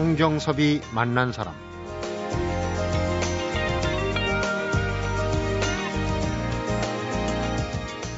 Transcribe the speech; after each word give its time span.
성경섭이 0.00 0.80
만난 0.94 1.30
사람 1.30 1.54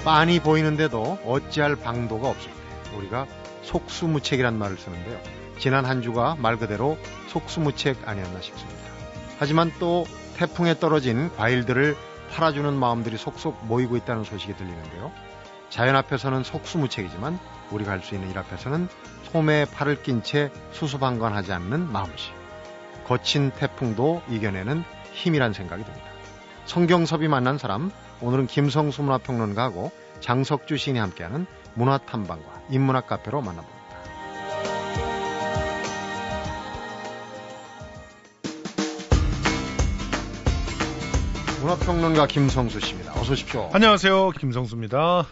빤히 0.04 0.38
보이는데도 0.38 1.18
어찌할 1.26 1.74
방도가 1.74 2.28
없을 2.28 2.52
때 2.52 2.96
우리가 2.96 3.26
속수무책이란 3.62 4.56
말을 4.56 4.76
쓰는데요. 4.76 5.18
지난 5.58 5.84
한 5.84 6.02
주가 6.02 6.36
말 6.38 6.56
그대로 6.56 6.96
속수무책 7.26 8.06
아니었나 8.06 8.40
싶습니다. 8.40 8.80
하지만 9.40 9.72
또 9.80 10.04
태풍에 10.36 10.78
떨어진 10.78 11.34
과일들을 11.36 11.96
팔아주는 12.30 12.72
마음들이 12.72 13.16
속속 13.16 13.66
모이고 13.66 13.96
있다는 13.96 14.22
소식이 14.22 14.54
들리는데요. 14.54 15.10
자연 15.68 15.96
앞에서는 15.96 16.44
속수무책이지만 16.44 17.40
우리가 17.72 17.90
할 17.90 18.02
수 18.02 18.14
있는 18.14 18.30
일 18.30 18.38
앞에서는 18.38 18.88
소매에 19.32 19.64
팔을 19.64 20.02
낀 20.02 20.22
채 20.22 20.50
수수방관하지 20.72 21.52
않는 21.54 21.90
마음씨. 21.90 22.30
거친 23.06 23.50
태풍도 23.50 24.22
이겨내는 24.28 24.84
힘이란 25.12 25.54
생각이 25.54 25.82
듭니다. 25.84 26.06
성경섭이 26.66 27.28
만난 27.28 27.56
사람, 27.56 27.90
오늘은 28.20 28.46
김성수 28.46 29.02
문화평론가하고 29.02 29.90
장석주 30.20 30.76
시인이 30.76 30.98
함께하는 30.98 31.46
문화탐방과 31.74 32.62
인문학 32.70 33.06
카페로 33.06 33.40
만나봅니다. 33.40 33.82
문화평론가 41.62 42.26
김성수 42.26 42.80
씨입니다. 42.80 43.12
어서 43.12 43.32
오십시오. 43.32 43.70
안녕하세요. 43.72 44.30
김성수입니다. 44.32 45.26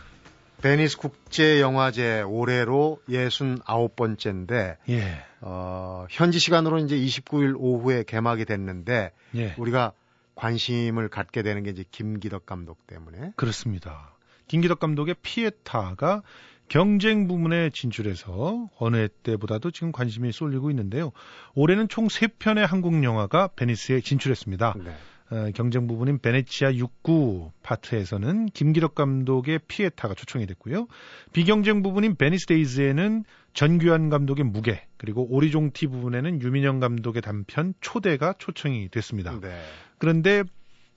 베니스 0.61 0.97
국제영화제 0.99 2.23
올해로 2.23 3.01
69번째인데 3.09 4.77
예. 4.89 5.25
어, 5.41 6.07
현지 6.11 6.39
시간으로 6.39 6.79
이제 6.79 6.97
29일 6.97 7.55
오후에 7.57 8.05
개막이 8.05 8.45
됐는데 8.45 9.13
예. 9.37 9.55
우리가 9.59 9.93
관심을 10.35 11.09
갖게 11.09 11.43
되는 11.43 11.63
게 11.63 11.71
이제 11.71 11.85
김기덕 11.91 12.47
감독 12.47 12.87
때문에 12.87 13.33
그렇습니다. 13.37 14.17
김기덕 14.49 14.81
감독의 14.81 15.17
피에타가 15.23 16.23
경쟁 16.69 17.27
부문에 17.27 17.71
진출해서 17.71 18.69
어느 18.79 19.09
때보다도 19.09 19.71
지금 19.73 19.91
관심이 19.93 20.31
쏠리고 20.31 20.71
있는데요. 20.71 21.11
올해는 21.55 21.89
총 21.89 22.07
3편의 22.07 22.67
한국 22.67 23.03
영화가 23.03 23.49
베니스에 23.57 24.01
진출했습니다. 24.01 24.75
네. 24.85 24.97
어, 25.31 25.51
경쟁 25.55 25.87
부분인 25.87 26.19
베네치아 26.19 26.73
69 26.73 27.53
파트에서는 27.63 28.47
김기덕 28.47 28.95
감독의 28.95 29.61
피에타가 29.69 30.15
초청이 30.15 30.47
됐고요. 30.47 30.89
비경쟁 31.33 31.83
부분인 31.83 32.17
베니스 32.17 32.47
데이즈에는 32.47 33.25
전규환 33.53 34.11
감독의 34.11 34.45
무게, 34.45 34.87
그리고 34.97 35.27
오리종티 35.31 35.87
부분에는 35.87 36.43
유민영 36.43 36.81
감독의 36.81 37.23
단편 37.23 37.75
초대가 37.81 38.35
초청이 38.39 38.89
됐습니다. 38.89 39.39
네. 39.41 39.61
그런데 39.99 40.43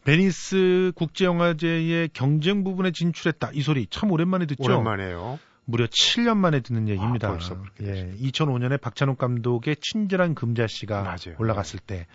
베니스 0.03 0.91
국제영화제의 0.95 2.09
경쟁 2.13 2.63
부분에 2.63 2.91
진출했다. 2.91 3.51
이 3.53 3.61
소리 3.61 3.87
참 3.87 4.11
오랜만에 4.11 4.45
듣죠. 4.47 4.63
오랜만에요. 4.63 5.39
무려 5.65 5.85
7년 5.85 6.37
만에 6.37 6.59
듣는 6.59 6.89
얘기입니다. 6.89 7.27
아, 7.29 7.31
벌써 7.31 7.59
그렇게 7.59 7.85
예, 7.85 8.11
2005년에 8.17 8.79
박찬욱 8.79 9.17
감독의 9.17 9.77
친절한 9.77 10.35
금자씨가 10.35 11.03
맞아요. 11.03 11.35
올라갔을 11.37 11.79
때 11.79 12.07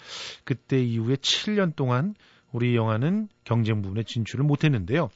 그때 0.45 0.83
이후에 0.83 1.17
7년 1.17 1.75
동안 1.75 2.15
우리 2.53 2.77
영화는 2.77 3.29
경쟁 3.45 3.83
부분에 3.83 4.03
진출을 4.03 4.45
못했는데요. 4.45 5.11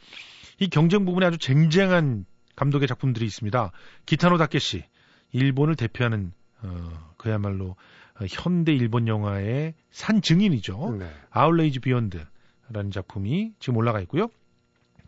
이 0.60 0.68
경쟁 0.68 1.04
부분에 1.04 1.26
아주 1.26 1.38
쟁쟁한 1.38 2.24
감독의 2.56 2.88
작품들이 2.88 3.24
있습니다. 3.26 3.72
기타노 4.06 4.38
다케시, 4.38 4.84
일본을 5.32 5.76
대표하는 5.76 6.32
어, 6.62 7.14
그야말로 7.16 7.76
어, 8.20 8.24
현대 8.28 8.72
일본 8.72 9.08
영화의 9.08 9.74
산 9.90 10.22
증인이죠. 10.22 10.96
네. 10.98 11.10
Outrage 11.30 11.80
Beyond라는 11.80 12.90
작품이 12.92 13.54
지금 13.58 13.76
올라가 13.76 14.00
있고요. 14.00 14.28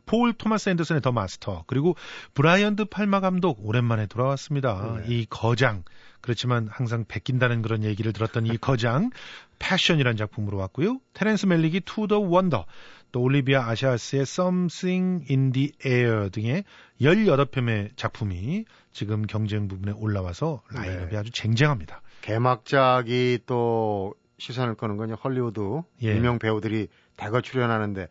폴 0.06 0.32
토마스 0.32 0.70
앤더슨의 0.70 1.02
The 1.02 1.12
Master 1.12 1.64
그리고 1.66 1.96
브라이언 2.34 2.76
드 2.76 2.84
팔마 2.84 3.20
감독 3.20 3.58
오랜만에 3.66 4.06
돌아왔습니다. 4.06 5.00
네. 5.00 5.14
이 5.14 5.26
거장 5.28 5.84
그렇지만 6.20 6.68
항상 6.70 7.04
베낀다는 7.06 7.62
그런 7.62 7.84
얘기를 7.84 8.12
들었던 8.12 8.46
이 8.46 8.56
거장 8.56 9.10
Passion이라는 9.58 10.16
작품으로 10.16 10.56
왔고요. 10.58 10.98
테렌스 11.12 11.46
맬릭이 11.46 11.80
To 11.84 12.06
the 12.06 12.18
Wonder 12.18 12.66
또 13.12 13.22
올리비아 13.22 13.68
아시아스의 13.68 14.22
Something 14.22 15.26
in 15.30 15.52
the 15.52 15.72
Air 15.86 16.30
등의 16.30 16.64
18편의 17.00 17.96
작품이 17.96 18.64
지금 18.92 19.22
경쟁 19.22 19.68
부분에 19.68 19.92
올라와서 19.96 20.62
라인업이 20.72 21.12
네. 21.12 21.16
아주 21.18 21.30
쟁쟁합니다. 21.30 22.02
개막작이 22.22 23.40
또 23.46 24.14
시선을 24.38 24.74
끄는 24.74 24.96
건 24.96 25.12
헐리우드 25.12 25.82
예. 26.02 26.16
유명 26.16 26.38
배우들이 26.38 26.88
대거 27.16 27.40
출연하는데 27.40 28.08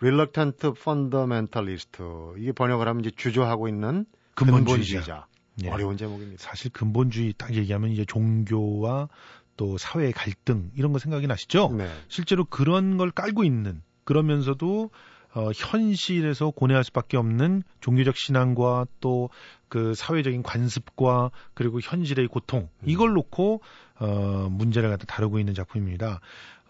Reluctant 0.00 0.66
Fundamentalist 0.66 1.98
이게 2.38 2.52
번역을 2.52 2.86
하면 2.86 3.00
이제 3.00 3.10
주저하고 3.16 3.68
있는 3.68 4.06
근본주의자. 4.34 4.66
근본주의자. 4.74 5.26
예. 5.64 5.70
어려운 5.70 5.96
제목입니다. 5.96 6.42
사실 6.42 6.70
근본주의 6.70 7.32
딱 7.36 7.54
얘기하면 7.54 7.90
이제 7.90 8.04
종교와 8.04 9.08
또 9.56 9.78
사회의 9.78 10.12
갈등 10.12 10.70
이런 10.76 10.92
거 10.92 10.98
생각이 10.98 11.26
나시죠? 11.26 11.72
네. 11.76 11.90
실제로 12.08 12.44
그런 12.44 12.98
걸 12.98 13.10
깔고 13.10 13.44
있는 13.44 13.82
그러면서도 14.04 14.90
어, 15.34 15.50
현실에서 15.54 16.50
고뇌할 16.50 16.84
수밖에 16.84 17.16
없는 17.16 17.62
종교적 17.80 18.16
신앙과 18.16 18.86
또 19.00 19.30
그 19.68 19.94
사회적인 19.94 20.42
관습과 20.42 21.30
그리고 21.54 21.80
현실의 21.80 22.28
고통 22.28 22.68
이걸 22.84 23.12
놓고 23.14 23.62
어, 23.98 24.48
문제를 24.50 24.90
갖다 24.90 25.04
다루고 25.06 25.38
있는 25.38 25.54
작품입니다. 25.54 26.20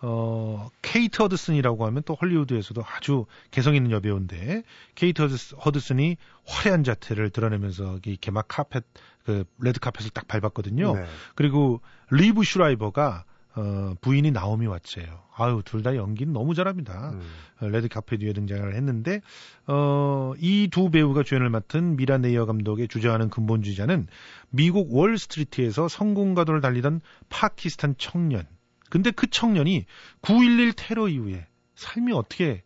어, 0.09 0.71
케이트 0.83 1.21
허드슨이라고 1.21 1.85
하면 1.87 2.05
또 2.07 2.15
헐리우드에서도 2.15 2.81
아주 2.87 3.27
개성 3.51 3.75
있는 3.75 3.91
여배우인데 3.91 4.63
케이트 4.95 5.21
허드슨, 5.23 5.59
허드슨 5.59 5.99
이 5.99 6.17
화려한 6.47 6.85
자태를 6.85 7.31
드러내면서 7.31 7.99
이 8.07 8.17
개막 8.17 8.47
카펫 8.47 8.85
그 9.25 9.45
레드 9.59 9.81
카펫을 9.81 10.11
딱 10.11 10.29
밟았거든요. 10.29 10.95
네. 10.95 11.05
그리고 11.35 11.81
리브 12.13 12.45
슈라이버가 12.45 13.25
어, 13.57 13.95
부인이 14.01 14.31
나오미 14.31 14.67
왓츠예요. 14.67 15.23
아유 15.35 15.63
둘 15.65 15.83
다 15.83 15.97
연기는 15.97 16.33
너무 16.33 16.55
잘합니다. 16.55 17.11
음. 17.11 17.23
어, 17.63 17.67
레드 17.69 17.89
카펫 17.89 18.17
위에 18.17 18.33
등장을 18.33 18.75
했는데 18.77 19.23
어, 19.67 20.35
이 20.39 20.69
두 20.71 20.89
배우가 20.91 21.25
주연을 21.25 21.51
맡은 21.51 21.97
미라 21.97 22.19
네이어 22.19 22.47
감독의 22.47 22.87
주저하는 22.87 23.29
근본주의자는 23.31 24.07
미국 24.51 24.95
월스트리트에서 24.95 25.89
성공가도를 25.89 26.61
달리던 26.61 27.01
파키스탄 27.29 27.97
청년. 27.99 28.47
근데 28.91 29.11
그 29.11 29.29
청년이 29.29 29.87
9.11 30.23 30.75
테러 30.77 31.09
이후에 31.09 31.47
삶이 31.75 32.13
어떻게 32.13 32.63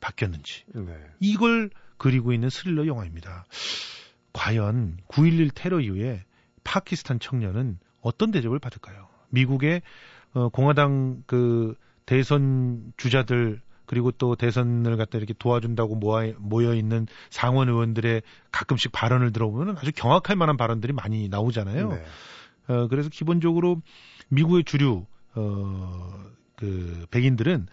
바뀌었는지 0.00 0.64
네. 0.74 0.96
이걸 1.20 1.70
그리고 1.98 2.32
있는 2.32 2.50
스릴러 2.50 2.86
영화입니다. 2.86 3.46
과연 4.32 4.98
9.11 5.08 5.50
테러 5.54 5.80
이후에 5.80 6.24
파키스탄 6.64 7.18
청년은 7.18 7.78
어떤 8.00 8.30
대접을 8.30 8.58
받을까요? 8.58 9.08
미국의 9.30 9.82
어, 10.34 10.48
공화당 10.50 11.22
그 11.26 11.74
대선 12.04 12.92
주자들 12.96 13.60
그리고 13.86 14.10
또 14.10 14.34
대선을 14.34 14.96
갖다 14.96 15.16
이렇게 15.16 15.32
도와준다고 15.32 15.94
모아, 15.94 16.26
모여 16.38 16.74
있는 16.74 17.06
상원 17.30 17.68
의원들의 17.68 18.22
가끔씩 18.50 18.92
발언을 18.92 19.32
들어보면 19.32 19.78
아주 19.78 19.92
경악할 19.94 20.36
만한 20.36 20.56
발언들이 20.56 20.92
많이 20.92 21.28
나오잖아요. 21.28 21.88
네. 21.88 22.04
어, 22.68 22.88
그래서 22.88 23.08
기본적으로 23.08 23.80
미국의 24.28 24.64
주류 24.64 25.06
어, 25.36 26.12
그 26.56 27.06
백인들은 27.10 27.66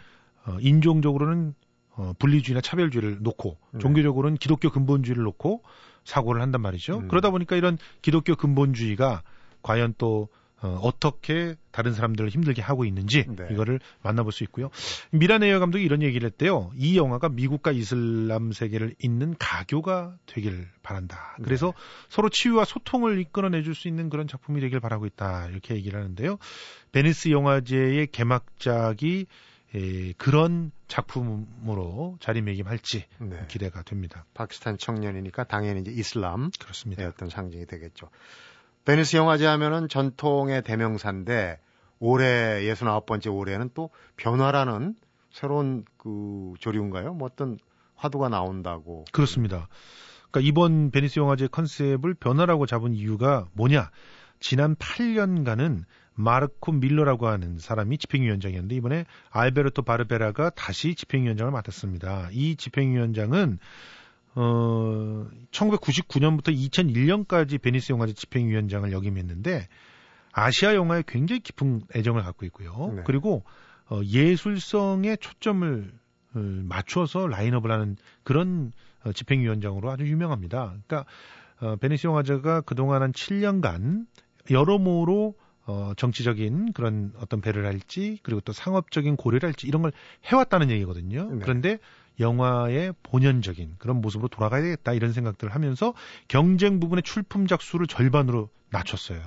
어, 0.46 0.58
인종적으로는 0.60 1.56
어, 1.96 2.14
분리주의나 2.20 2.62
차별주의를 2.62 3.20
놓고 3.22 3.58
네. 3.72 3.80
종교적으로는 3.80 4.38
기독교 4.38 4.70
근본주의를 4.70 5.24
놓고 5.24 5.64
사고를 6.04 6.42
한단 6.42 6.62
말이죠. 6.62 7.00
음. 7.00 7.08
그러다 7.08 7.30
보니까 7.32 7.56
이런 7.56 7.78
기독교 8.02 8.36
근본주의가 8.36 9.24
과연 9.62 9.96
또 9.98 10.28
어, 10.64 10.80
어떻게 10.82 11.56
다른 11.72 11.94
사람들을 11.94 12.30
힘들게 12.30 12.62
하고 12.62 12.86
있는지 12.86 13.26
네. 13.28 13.48
이거를 13.52 13.82
만나볼 14.02 14.32
수 14.32 14.44
있고요. 14.46 14.70
미라네이어 15.12 15.60
감독이 15.60 15.84
이런 15.84 16.02
얘기를 16.02 16.26
했대요. 16.26 16.72
이 16.78 16.98
영화가 16.98 17.28
미국과 17.30 17.72
이슬람 17.72 18.54
세계를 18.54 18.96
잇는 19.00 19.36
가교가 19.38 20.16
되길 20.26 20.70
바란다. 20.82 21.36
그래서 21.44 21.68
네. 21.68 21.74
서로 22.08 22.30
치유와 22.30 22.64
소통을 22.64 23.20
이끌어내줄 23.20 23.76
수 23.76 23.90
있는 23.90 24.10
그런 24.10 24.26
작품이 24.26 24.62
되길 24.62 24.80
바라고 24.80 25.06
있다. 25.06 25.50
이렇게 25.50 25.76
얘기를 25.76 26.00
하는데요. 26.00 26.38
베니스 26.94 27.30
영화제의 27.30 28.08
개막작이 28.08 29.26
에, 29.76 30.14
그런 30.14 30.72
작품으로 30.88 32.18
자리매김할지 32.22 33.06
네. 33.18 33.46
기대가 33.50 33.82
됩니다. 33.82 34.26
파키스탄 34.34 34.78
청년이니까 34.78 35.44
당연히 35.46 35.82
이제 35.82 35.92
이슬람의 35.92 36.52
그렇습니다. 36.60 37.06
어떤 37.08 37.30
상징이 37.30 37.66
되겠죠. 37.66 38.10
베니스 38.86 39.16
영화제 39.16 39.46
하면은 39.46 39.88
전통의 39.88 40.62
대명사인데 40.64 41.60
올해 42.00 42.62
69번째 42.64 43.34
올해는 43.34 43.70
또 43.74 43.90
변화라는 44.18 44.96
새로운 45.32 45.86
그 45.98 46.54
조류인가요? 46.60 47.14
뭐 47.14 47.30
어떤 47.32 47.58
화두가 47.96 48.30
나온다고. 48.30 49.06
그렇습니다. 49.14 49.70
그러니까 50.30 50.50
이번 50.50 50.92
베니스 50.92 51.20
영화제 51.20 51.48
컨셉을 51.48 52.14
변화라고 52.16 52.66
잡은 52.66 52.94
이유가 52.94 53.48
뭐냐? 53.54 53.90
지난 54.40 54.76
8년간은 54.76 55.86
마르코 56.16 56.74
뮐러라고 56.74 57.28
하는 57.28 57.58
사람이 57.58 57.98
집행위원장이었는데 57.98 58.76
이번에 58.76 59.06
알베르토 59.30 59.84
바르베라가 59.84 60.52
다시 60.52 60.96
집행위원장을 60.96 61.52
맡았습니다. 61.52 62.30
이 62.32 62.56
집행위원장은 62.56 63.60
어 64.36 65.28
1999년부터 65.52 66.48
2001년까지 66.48 67.62
베니스 67.62 67.92
영화제 67.92 68.14
집행위원장을 68.14 68.92
역임했는데 68.92 69.68
아시아 70.32 70.74
영화에 70.74 71.04
굉장히 71.08 71.40
깊은 71.42 71.84
애정을 71.96 72.24
갖고 72.24 72.46
있고요. 72.48 72.94
네. 72.96 73.04
그리고 73.06 73.44
어, 73.90 74.02
예술성에 74.04 75.18
초점을 75.18 75.92
어, 76.36 76.40
맞춰서 76.40 77.28
라인업을 77.28 77.72
하는 77.72 77.96
그런 78.24 78.72
어, 79.06 79.12
집행위원장으로 79.12 79.92
아주 79.92 80.06
유명합니다. 80.08 80.76
그러니까 80.88 81.06
어, 81.62 81.76
베니스 81.76 82.08
영화제가 82.08 82.62
그동안 82.62 83.04
한 83.04 83.12
7년간 83.12 84.08
여러모로 84.50 85.36
어, 85.66 85.94
정치적인 85.96 86.74
그런 86.74 87.14
어떤 87.18 87.40
배려를 87.40 87.66
할지 87.66 88.20
그리고 88.24 88.42
또 88.42 88.52
상업적인 88.52 89.16
고려를 89.16 89.48
할지 89.48 89.68
이런 89.68 89.82
걸 89.82 89.94
해왔다는 90.26 90.72
얘기거든요. 90.72 91.30
네. 91.32 91.40
그런데 91.42 91.78
영화의 92.20 92.94
본연적인 93.04 93.76
그런 93.78 94.02
모습으로 94.02 94.28
돌아가야 94.28 94.62
되겠다 94.62 94.94
이런 94.94 95.14
생각들을 95.14 95.54
하면서 95.54 95.94
경쟁 96.28 96.80
부분의 96.80 97.04
출품작 97.04 97.62
수를 97.62 97.88
절반으로 97.88 98.50
낮췄어요. 98.70 99.22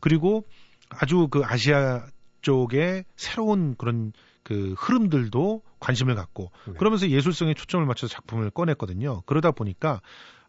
그리고 0.00 0.46
아주 0.88 1.28
그 1.30 1.42
아시아 1.44 2.04
쪽에 2.42 3.04
새로운 3.16 3.76
그런 3.76 4.12
그 4.42 4.74
흐름들도 4.76 5.62
관심을 5.78 6.14
갖고 6.14 6.50
네. 6.66 6.74
그러면서 6.74 7.08
예술성에 7.08 7.54
초점을 7.54 7.84
맞춰서 7.86 8.12
작품을 8.12 8.50
꺼냈거든요. 8.50 9.22
그러다 9.26 9.52
보니까 9.52 10.00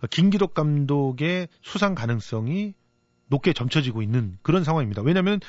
김기덕 0.09 0.53
감독의 0.53 1.47
수상 1.61 1.95
가능성이 1.95 2.73
높게 3.27 3.53
점쳐지고 3.53 4.01
있는 4.01 4.37
그런 4.41 4.63
상황입니다. 4.63 5.01
왜냐하면 5.01 5.39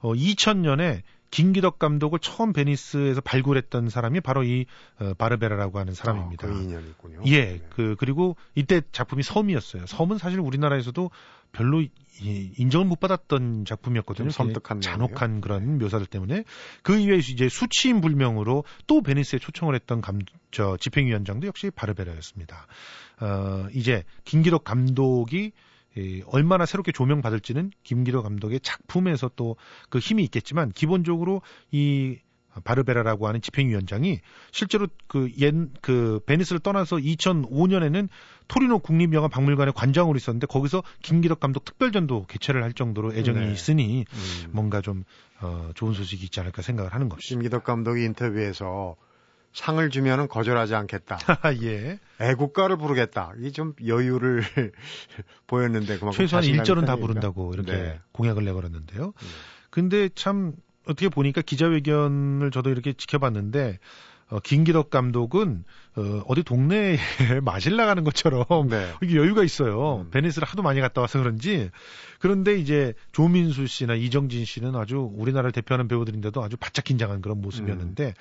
어, 0.00 0.12
2000년에 0.14 1.02
김기덕 1.30 1.78
감독을 1.78 2.18
처음 2.18 2.52
베니스에서 2.52 3.20
발굴했던 3.20 3.88
사람이 3.88 4.20
바로 4.20 4.42
이 4.42 4.66
어, 4.98 5.14
바르베라라고 5.14 5.78
하는 5.78 5.94
사람입니다. 5.94 6.46
아, 6.46 6.50
그 6.50 6.60
인연이군요. 6.60 7.22
예, 7.26 7.44
네. 7.44 7.60
그 7.70 7.96
그리고 7.98 8.36
이때 8.54 8.82
작품이 8.92 9.22
섬이었어요. 9.22 9.86
섬은 9.86 10.18
사실 10.18 10.40
우리나라에서도 10.40 11.10
별로 11.52 11.80
이, 11.80 11.90
인정을 12.56 12.86
못 12.86 13.00
받았던 13.00 13.64
작품이었거든요. 13.64 14.30
섬뜩한 14.30 14.80
잔혹한 14.80 15.40
그런 15.40 15.78
묘사들 15.78 16.06
때문에 16.06 16.44
그 16.82 16.98
이외에 16.98 17.18
이제 17.18 17.48
수치인 17.48 18.00
불명으로 18.00 18.64
또 18.86 19.00
베니스에 19.00 19.38
초청을 19.38 19.74
했던 19.74 20.00
감, 20.00 20.18
저 20.50 20.76
집행위원장도 20.76 21.46
역시 21.46 21.70
바르베라였습니다. 21.70 22.66
어, 23.20 23.66
이제 23.72 24.04
김기덕 24.24 24.64
감독이 24.64 25.52
이, 25.96 26.22
얼마나 26.26 26.66
새롭게 26.66 26.92
조명받을지는 26.92 27.72
김기덕 27.82 28.22
감독의 28.24 28.60
작품에서 28.60 29.30
또 29.36 29.56
그 29.88 29.98
힘이 29.98 30.24
있겠지만 30.24 30.70
기본적으로 30.72 31.42
이 31.70 32.18
바르베라라고 32.64 33.28
하는 33.28 33.40
집행위원장이 33.40 34.20
실제로 34.50 34.88
그 35.06 35.30
옛, 35.38 35.54
그 35.80 36.20
베니스를 36.26 36.58
떠나서 36.60 36.96
2005년에는 36.96 38.08
토리노 38.48 38.80
국립영화박물관의 38.80 39.72
관장으로 39.74 40.16
있었는데 40.16 40.48
거기서 40.48 40.82
김기덕 41.02 41.38
감독 41.38 41.64
특별전도 41.64 42.26
개최를 42.26 42.64
할 42.64 42.72
정도로 42.72 43.14
애정이 43.14 43.38
네. 43.38 43.52
있으니 43.52 44.04
음. 44.12 44.50
뭔가 44.50 44.80
좀 44.80 45.04
어, 45.40 45.70
좋은 45.74 45.92
소식이 45.94 46.24
있지 46.24 46.40
않을까 46.40 46.62
생각을 46.62 46.92
하는 46.92 47.08
것이죠. 47.08 47.34
김기덕 47.36 47.62
감독이 47.62 48.04
인터뷰에서 48.04 48.96
상을 49.52 49.90
주면은 49.90 50.28
거절하지 50.28 50.74
않겠다. 50.74 51.18
예. 51.62 51.98
애국가를 52.20 52.76
부르겠다. 52.76 53.32
이게 53.38 53.50
좀 53.50 53.74
여유를 53.84 54.42
보였는데 55.46 55.98
그만큼 55.98 56.12
최소한 56.12 56.44
1절은 56.44 56.86
다 56.86 56.96
부른다고 56.96 57.52
이렇게 57.54 57.72
네. 57.72 58.00
공약을 58.12 58.44
내걸었는데요. 58.44 59.06
음. 59.06 59.28
근데 59.70 60.08
참 60.14 60.52
어떻게 60.86 61.08
보니까 61.08 61.42
기자회견을 61.42 62.50
저도 62.50 62.70
이렇게 62.70 62.92
지켜봤는데 62.92 63.78
어, 64.30 64.38
김기덕 64.38 64.90
감독은 64.90 65.64
어, 65.96 66.22
어디 66.28 66.44
동네에 66.44 66.96
마실 67.42 67.76
나가는 67.76 68.02
것처럼 68.04 68.46
네. 68.68 68.92
이게 69.02 69.16
여유가 69.16 69.42
있어요. 69.42 70.02
음. 70.06 70.10
베니스를 70.10 70.46
하도 70.46 70.62
많이 70.62 70.80
갔다 70.80 71.00
와서 71.00 71.18
그런지. 71.18 71.70
그런데 72.20 72.56
이제 72.56 72.94
조민수 73.12 73.66
씨나 73.66 73.94
이정진 73.94 74.44
씨는 74.44 74.76
아주 74.76 75.10
우리나라를 75.14 75.50
대표하는 75.50 75.88
배우들인데도 75.88 76.42
아주 76.42 76.56
바짝 76.56 76.84
긴장한 76.84 77.22
그런 77.22 77.40
모습이었는데 77.40 78.06
음. 78.06 78.12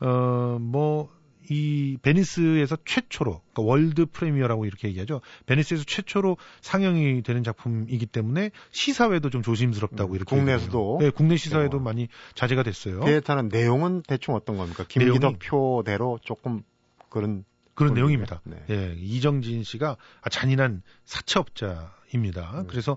어 0.00 0.58
뭐 0.60 1.20
이 1.50 1.98
베니스에서 2.02 2.76
최초로 2.84 3.42
그러니까 3.52 3.62
world 3.62 4.06
premiere라고 4.06 4.66
이렇게 4.66 4.86
얘기하죠. 4.88 5.20
베니스에서 5.46 5.82
최초로 5.84 6.36
상영이 6.60 7.22
되는 7.22 7.42
작품이기 7.42 8.06
때문에 8.06 8.52
시사회도 8.70 9.30
좀 9.30 9.42
조심스럽다고 9.42 10.12
음, 10.12 10.16
이렇게 10.16 10.36
국내에서도 10.36 10.98
네, 11.00 11.10
국내 11.10 11.36
시사회도 11.36 11.78
어. 11.78 11.80
많이 11.80 12.06
자제가 12.34 12.62
됐어요. 12.62 13.00
비슷한 13.00 13.48
내용은 13.48 14.02
대충 14.06 14.36
어떤 14.36 14.58
겁니까? 14.58 14.84
김기덕 14.88 15.40
표대로 15.40 16.20
조금 16.22 16.62
그런 17.08 17.44
그런 17.74 17.94
내용입니다. 17.94 18.42
네. 18.44 18.62
예, 18.70 18.94
이정진 18.96 19.64
씨가 19.64 19.96
잔인한 20.30 20.82
사채업자입니다. 21.04 22.60
음. 22.60 22.66
그래서 22.68 22.96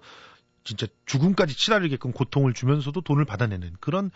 진짜 0.63 0.85
죽음까지 1.07 1.57
치달리게끔 1.57 2.11
고통을 2.11 2.53
주면서도 2.53 3.01
돈을 3.01 3.25
받아내는 3.25 3.73
그런 3.79 4.11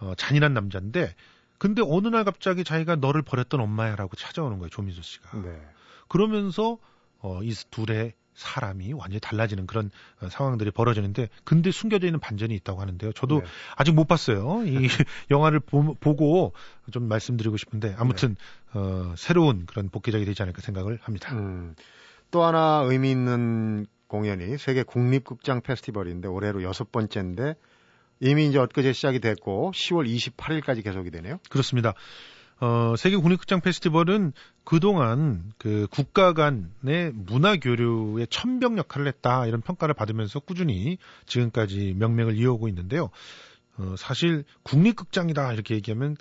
어, 0.00 0.14
잔인한 0.14 0.52
남자인데 0.52 1.14
근데 1.58 1.82
어느 1.84 2.08
날 2.08 2.24
갑자기 2.24 2.64
자기가 2.64 2.96
너를 2.96 3.22
버렸던 3.22 3.60
엄마야라고 3.60 4.16
찾아오는 4.16 4.58
거예요, 4.58 4.70
조민수 4.70 5.02
씨가. 5.02 5.42
네. 5.42 5.60
그러면서 6.08 6.78
어, 7.18 7.42
이 7.42 7.52
둘의 7.70 8.14
사람이 8.34 8.92
완전히 8.92 9.18
달라지는 9.18 9.66
그런 9.66 9.90
어, 10.22 10.28
상황들이 10.28 10.70
벌어지는데 10.70 11.28
근데 11.42 11.72
숨겨져 11.72 12.06
있는 12.06 12.20
반전이 12.20 12.54
있다고 12.54 12.80
하는데요. 12.80 13.12
저도 13.12 13.40
네. 13.40 13.46
아직 13.76 13.92
못 13.92 14.06
봤어요. 14.06 14.62
이 14.64 14.86
영화를 15.30 15.58
보, 15.58 15.94
고좀 15.94 17.08
말씀드리고 17.08 17.56
싶은데 17.56 17.96
아무튼 17.98 18.36
네. 18.72 18.78
어, 18.78 19.14
새로운 19.16 19.66
그런 19.66 19.88
복귀작이 19.88 20.24
되지 20.24 20.40
않을까 20.42 20.62
생각을 20.62 20.98
합니다. 21.02 21.34
음, 21.34 21.74
또 22.30 22.44
하나 22.44 22.82
의미 22.86 23.10
있는 23.10 23.86
공연이 24.06 24.56
세계 24.56 24.84
국립극장 24.84 25.60
페스티벌인데 25.60 26.28
올해로 26.28 26.62
여섯 26.62 26.92
번째인데 26.92 27.56
이미 28.20 28.48
이제 28.48 28.58
엊그제 28.58 28.92
시작이 28.92 29.20
됐고 29.20 29.72
10월 29.74 30.08
28일까지 30.08 30.82
계속이 30.82 31.10
되네요. 31.10 31.38
그렇습니다. 31.48 31.94
어, 32.60 32.94
세계 32.96 33.16
국립극장 33.16 33.60
페스티벌은 33.60 34.32
그동안 34.64 35.52
그 35.58 35.86
국가 35.90 36.32
간의 36.32 37.12
문화 37.14 37.56
교류의 37.56 38.26
천병 38.28 38.78
역할을 38.78 39.06
했다 39.06 39.46
이런 39.46 39.60
평가를 39.60 39.94
받으면서 39.94 40.40
꾸준히 40.40 40.98
지금까지 41.26 41.94
명맥을 41.96 42.36
이어오고 42.36 42.68
있는데요. 42.68 43.10
어, 43.76 43.94
사실 43.96 44.44
국립극장이다 44.64 45.52
이렇게 45.52 45.76
얘기하면 45.76 46.16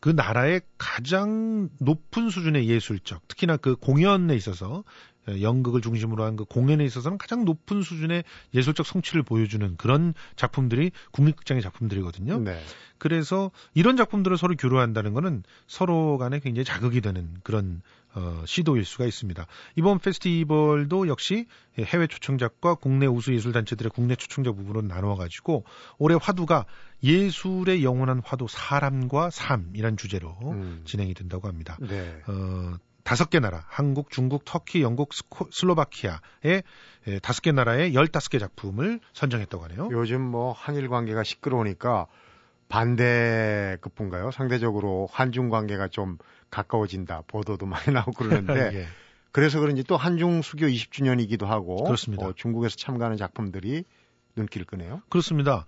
그 0.00 0.10
나라의 0.10 0.62
가장 0.76 1.70
높은 1.78 2.28
수준의 2.28 2.68
예술적, 2.68 3.26
특히나 3.28 3.56
그 3.56 3.76
공연에 3.76 4.34
있어서 4.34 4.84
예, 4.84 5.13
연극을 5.26 5.80
중심으로 5.80 6.22
한 6.24 6.34
그 6.36 6.44
공연에 6.44 6.84
있어서는 6.84 7.18
가장 7.18 7.44
높은 7.44 7.82
수준의 7.82 8.24
예술적 8.54 8.86
성취를 8.86 9.22
보여주는 9.22 9.76
그런 9.76 10.14
작품들이 10.36 10.90
국립극장의 11.12 11.62
작품들이거든요. 11.62 12.40
네. 12.40 12.60
그래서 12.98 13.50
이런 13.74 13.96
작품들을 13.96 14.36
서로 14.36 14.54
교류한다는 14.56 15.14
것은 15.14 15.42
서로 15.66 16.18
간에 16.18 16.40
굉장히 16.40 16.64
자극이 16.64 17.00
되는 17.00 17.34
그런 17.42 17.82
어, 18.14 18.44
시도일 18.46 18.84
수가 18.84 19.06
있습니다. 19.06 19.46
이번 19.74 19.98
페스티벌도 19.98 21.08
역시 21.08 21.46
해외 21.78 22.06
초청작과 22.06 22.76
국내 22.76 23.06
우수 23.06 23.34
예술 23.34 23.52
단체들의 23.52 23.90
국내 23.92 24.14
초청작 24.14 24.56
부분으로 24.56 24.82
나누어 24.82 25.16
가지고 25.16 25.64
올해 25.98 26.16
화두가 26.20 26.64
예술의 27.02 27.82
영원한 27.82 28.22
화두 28.24 28.46
사람과 28.48 29.30
삶이란 29.30 29.96
주제로 29.96 30.36
음. 30.44 30.82
진행이 30.84 31.14
된다고 31.14 31.48
합니다. 31.48 31.76
네. 31.80 32.22
어, 32.28 32.76
다섯 33.04 33.28
개 33.30 33.38
나라, 33.38 33.64
한국, 33.68 34.10
중국, 34.10 34.44
터키, 34.44 34.82
영국, 34.82 35.12
스코, 35.12 35.46
슬로바키아의 35.50 36.62
예, 37.06 37.18
다섯 37.20 37.42
개 37.42 37.52
나라의 37.52 37.94
열다섯 37.94 38.30
개 38.30 38.38
작품을 38.38 38.98
선정했다고 39.12 39.62
하네요. 39.64 39.88
요즘 39.92 40.22
뭐 40.22 40.52
한일 40.52 40.88
관계가 40.88 41.22
시끄러우니까 41.22 42.06
반대급인가요? 42.68 44.30
상대적으로 44.30 45.08
한중 45.12 45.50
관계가 45.50 45.88
좀 45.88 46.16
가까워진다. 46.50 47.24
보도도 47.26 47.66
많이 47.66 47.92
나오고 47.92 48.12
그러는데 48.12 48.70
예. 48.74 48.86
그래서 49.32 49.60
그런지 49.60 49.82
또 49.84 49.96
한중 49.96 50.42
수교 50.42 50.66
20주년이기도 50.66 51.44
하고 51.44 51.84
그렇습니다. 51.84 52.26
어, 52.26 52.32
중국에서 52.34 52.76
참가하는 52.76 53.18
작품들이 53.18 53.84
눈길을 54.36 54.64
끄네요. 54.64 55.02
그렇습니다. 55.08 55.66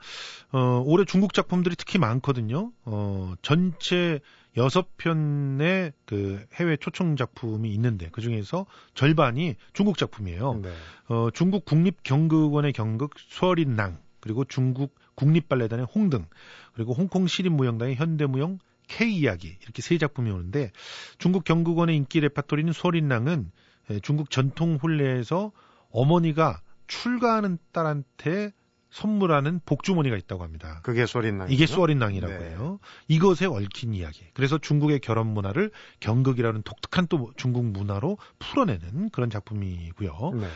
어, 0.52 0.82
올해 0.84 1.04
중국 1.04 1.34
작품들이 1.34 1.76
특히 1.76 1.98
많거든요. 1.98 2.72
어, 2.84 3.34
전체 3.42 4.20
여섯 4.56 4.96
편의 4.96 5.92
그 6.06 6.44
해외 6.54 6.76
초청 6.76 7.16
작품이 7.16 7.70
있는데 7.74 8.08
그 8.10 8.20
중에서 8.20 8.66
절반이 8.94 9.56
중국 9.72 9.98
작품이에요. 9.98 10.60
네. 10.62 10.72
어, 11.08 11.28
중국 11.32 11.64
국립 11.64 12.02
경극원의 12.02 12.72
경극 12.72 13.14
수어린 13.18 13.76
낭 13.76 13.98
그리고 14.20 14.44
중국 14.44 14.94
국립 15.14 15.48
발레단의 15.48 15.86
홍등 15.94 16.26
그리고 16.74 16.92
홍콩 16.94 17.26
시립 17.26 17.52
무용단의 17.52 17.96
현대무용 17.96 18.58
K 18.88 19.14
이야기 19.14 19.56
이렇게 19.62 19.82
세 19.82 19.98
작품이 19.98 20.30
오는데 20.30 20.70
중국 21.18 21.44
경극원의 21.44 21.96
인기 21.96 22.20
레파토리는 22.20 22.72
수어린 22.72 23.08
낭은 23.08 23.50
중국 24.02 24.30
전통 24.30 24.78
혼례에서 24.82 25.52
어머니가 25.90 26.60
출가하는 26.86 27.58
딸한테 27.72 28.52
선물하는 28.96 29.60
복주머니가 29.66 30.16
있다고 30.16 30.42
합니다. 30.42 30.80
그게 30.82 31.04
쏘린낭. 31.04 31.50
이게 31.50 31.66
쏘린낭이라고 31.66 32.32
네. 32.32 32.50
해요. 32.50 32.78
이것에 33.08 33.44
얽힌 33.44 33.92
이야기. 33.92 34.24
그래서 34.32 34.56
중국의 34.56 35.00
결혼 35.00 35.26
문화를 35.26 35.70
경극이라는 36.00 36.62
독특한 36.62 37.06
또 37.08 37.30
중국 37.36 37.66
문화로 37.66 38.16
풀어내는 38.38 39.10
그런 39.10 39.28
작품이고요. 39.28 40.32
네. 40.40 40.48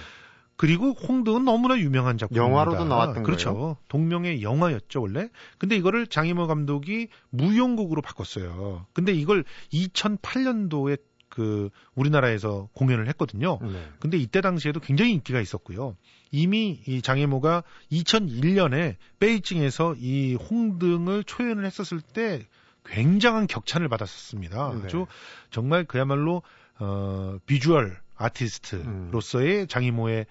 그리고 0.56 0.92
홍등은 0.92 1.44
너무나 1.44 1.78
유명한 1.78 2.16
작품입니다. 2.16 2.50
영화로도 2.50 2.84
나왔던 2.84 3.22
그렇죠. 3.24 3.52
거예요? 3.52 3.76
동명의 3.88 4.42
영화였죠 4.42 5.02
원래. 5.02 5.28
근데 5.58 5.76
이거를 5.76 6.06
장이모 6.06 6.46
감독이 6.46 7.08
무용곡으로 7.28 8.00
바꿨어요. 8.00 8.86
근데 8.94 9.12
이걸 9.12 9.44
2008년도에 9.72 10.98
그 11.30 11.70
우리나라에서 11.94 12.68
공연을 12.74 13.08
했거든요. 13.08 13.58
네. 13.62 13.88
근데 14.00 14.18
이때 14.18 14.40
당시에도 14.40 14.80
굉장히 14.80 15.12
인기가 15.12 15.40
있었고요. 15.40 15.96
이미 16.30 16.82
이 16.86 17.00
장애모가 17.00 17.62
2001년에 17.90 18.96
베이징에서 19.18 19.94
이 19.98 20.34
홍등을 20.34 21.24
초연을 21.24 21.64
했었을 21.64 22.00
때 22.00 22.46
굉장한 22.84 23.46
격찬을 23.46 23.88
받았었습니다. 23.88 24.74
네. 24.74 24.82
아주 24.84 25.06
정말 25.50 25.84
그야말로 25.84 26.42
어 26.78 27.38
비주얼 27.46 27.98
아티스트로서의 28.16 29.66
장이모의 29.66 30.20
에, 30.20 30.26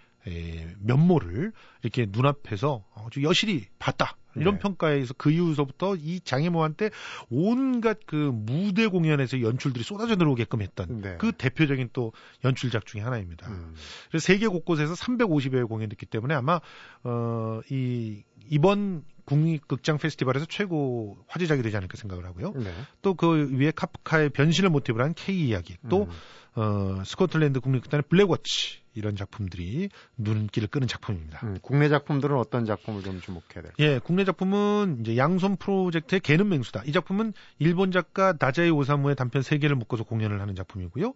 면모를 0.80 1.52
이렇게 1.84 2.08
눈앞에서 2.10 2.86
아주 2.96 3.24
여실히 3.24 3.66
봤다. 3.80 4.16
이런 4.36 4.56
네. 4.56 4.60
평가에서 4.60 5.16
그 5.18 5.32
이후서부터 5.32 5.96
이 5.96 6.20
장애모한테 6.22 6.92
온갖 7.30 7.98
그 8.06 8.32
무대 8.34 8.86
공연에서 8.88 9.42
연출들이 9.42 9.84
쏟아져 9.84 10.16
들어오게끔 10.18 10.62
했던 10.62 11.02
네. 11.02 11.18
그 11.18 11.32
대표적인 11.32 11.90
또 11.94 12.14
연출작 12.46 12.86
중에 12.86 13.02
하나입니다. 13.02 13.50
음. 13.50 13.74
그래서 14.10 14.26
세계 14.26 14.48
곳곳에서 14.48 14.94
350여 14.94 15.58
회 15.58 15.64
공연했기 15.64 16.06
때문에 16.06 16.36
아마 16.36 16.62
어 17.04 17.62
이 17.70 18.24
이번 18.50 19.04
국립극장 19.30 20.00
페스티벌에서 20.00 20.48
최고 20.48 21.18
화제작이 21.28 21.62
되지 21.62 21.78
않을까 21.78 21.98
생각을 21.98 22.26
하고요. 22.26 22.54
네. 22.56 22.74
또 23.04 23.31
그 23.31 23.58
외에 23.60 23.72
카프카의 23.72 24.30
변신을 24.32 24.72
모티브로 24.72 25.04
한 25.04 25.14
K 25.14 25.48
이야기, 25.48 25.78
또 25.88 26.06
음. 26.06 26.10
어, 26.56 27.04
스코틀랜드 27.06 27.60
국립극단의 27.60 28.04
Black 28.10 28.45
Watch 28.45 28.80
이런 28.96 29.16
작품들이 29.16 29.90
눈길을 30.18 30.68
끄는 30.68 30.88
작품입니다. 30.88 31.46
음, 31.46 31.58
국내 31.62 31.90
작품들은 31.90 32.36
어떤 32.36 32.66
작품을 32.66 33.04
좀 33.04 33.22
주목해야 33.22 33.62
될까요? 33.62 33.74
예, 33.80 34.00
국내 34.00 34.26
작품은 34.26 35.02
이제 35.02 35.16
양손 35.16 35.58
프로젝트의 35.58 36.20
개는 36.22 36.50
맹수다. 36.50 36.84
이 36.86 36.92
작품은 36.92 37.34
일본 37.60 37.92
작가 37.92 38.34
다자이 38.38 38.72
오사무의 38.72 39.16
단편 39.16 39.44
세 39.44 39.60
개를 39.60 39.76
묶어서 39.76 40.04
공연을 40.04 40.42
하는 40.42 40.56
작품이고요. 40.56 41.14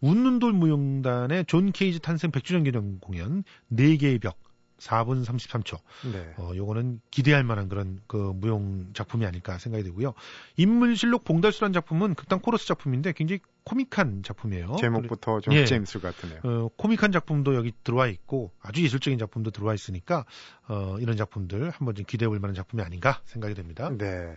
웃는 0.00 0.38
돌 0.38 0.54
무용단의 0.54 1.44
존 1.44 1.72
케이지 1.72 2.00
탄생 2.00 2.30
100주년 2.30 2.64
기념 2.64 2.98
공연 3.00 3.44
네 3.68 3.96
개의 3.96 4.18
벽 4.18 4.38
4분 4.80 5.24
33초. 5.24 5.78
네. 6.12 6.34
어, 6.38 6.52
요거는 6.54 7.00
기대할 7.10 7.44
만한 7.44 7.68
그런 7.68 8.00
그 8.06 8.16
무용 8.34 8.92
작품이 8.94 9.24
아닐까 9.26 9.58
생각이 9.58 9.84
되고요. 9.84 10.14
인물실록 10.56 11.24
봉달수란 11.24 11.72
작품은 11.72 12.14
극단 12.14 12.40
코러스 12.40 12.66
작품인데 12.66 13.12
굉장히 13.12 13.40
코믹한 13.64 14.22
작품이에요. 14.22 14.76
제목부터 14.80 15.40
좀 15.40 15.54
예. 15.54 15.64
재밌을 15.66 16.00
것 16.00 16.16
같으네요. 16.16 16.40
어, 16.44 16.68
코믹한 16.76 17.12
작품도 17.12 17.54
여기 17.54 17.72
들어와 17.84 18.08
있고 18.08 18.50
아주 18.60 18.82
예술적인 18.82 19.18
작품도 19.18 19.50
들어와 19.50 19.74
있으니까 19.74 20.24
어, 20.66 20.96
이런 20.98 21.16
작품들 21.16 21.70
한번 21.70 21.94
좀 21.94 22.04
기대해 22.06 22.28
볼 22.28 22.40
만한 22.40 22.54
작품이 22.54 22.82
아닌가 22.82 23.20
생각이 23.24 23.54
됩니다. 23.54 23.90
네. 23.96 24.36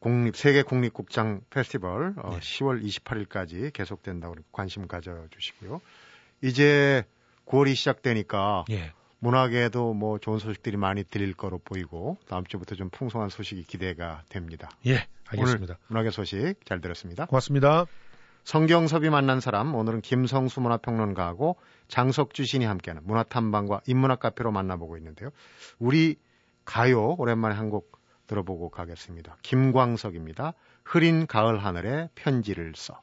국립 0.00 0.36
세계 0.36 0.62
국립국장 0.62 1.42
페스티벌 1.50 2.14
어, 2.16 2.30
네. 2.30 2.38
10월 2.38 2.82
28일까지 2.82 3.72
계속된다고 3.72 4.36
관심 4.52 4.86
가져주시고요. 4.86 5.80
이제 6.42 7.04
9월이 7.46 7.74
시작되니까 7.74 8.64
예. 8.70 8.92
문학에도 9.20 9.94
뭐 9.94 10.18
좋은 10.18 10.38
소식들이 10.38 10.76
많이 10.76 11.04
들릴 11.04 11.34
거로 11.34 11.58
보이고 11.58 12.18
다음 12.28 12.44
주부터 12.44 12.74
좀 12.74 12.88
풍성한 12.90 13.28
소식이 13.30 13.64
기대가 13.64 14.22
됩니다. 14.28 14.68
예, 14.86 15.06
알겠습니다. 15.26 15.74
오늘 15.74 15.76
문학의 15.88 16.12
소식 16.12 16.54
잘 16.64 16.80
들었습니다. 16.80 17.26
고맙습니다. 17.26 17.86
성경섭이 18.44 19.10
만난 19.10 19.40
사람 19.40 19.74
오늘은 19.74 20.00
김성수 20.00 20.60
문화평론가하고 20.60 21.56
장석주 21.88 22.44
신이 22.44 22.64
함께하는 22.64 23.06
문화탐방과 23.06 23.82
인문학 23.86 24.20
카페로 24.20 24.52
만나보고 24.52 24.96
있는데요. 24.96 25.30
우리 25.78 26.16
가요 26.64 27.14
오랜만에 27.18 27.54
한 27.54 27.70
곡 27.70 27.98
들어보고 28.28 28.68
가겠습니다. 28.68 29.38
김광석입니다. 29.42 30.52
흐린 30.84 31.26
가을 31.26 31.64
하늘에 31.64 32.10
편지를 32.14 32.74
써. 32.76 33.00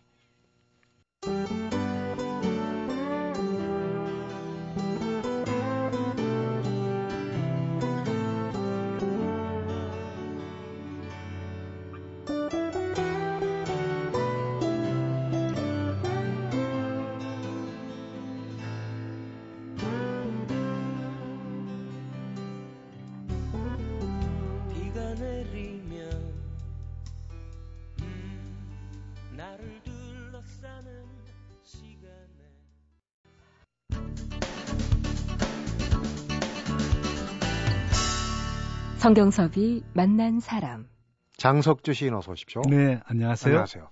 성경섭이 39.06 39.84
만난 39.94 40.40
사람. 40.40 40.90
장석주 41.38 41.94
시인 41.94 42.16
어서 42.16 42.32
오십시오. 42.32 42.64
네, 42.68 43.00
안녕하세요. 43.06 43.54
안녕하세요. 43.54 43.90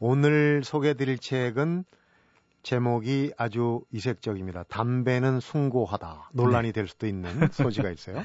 오늘 0.00 0.64
소개해드릴 0.64 1.18
책은 1.18 1.84
제목이 2.62 3.34
아주 3.36 3.84
이색적입니다. 3.92 4.62
담배는 4.62 5.40
숭고하다. 5.40 6.30
논란이 6.32 6.72
될 6.72 6.88
수도 6.88 7.06
있는 7.06 7.28
소지가 7.52 7.90
있어요. 7.90 8.22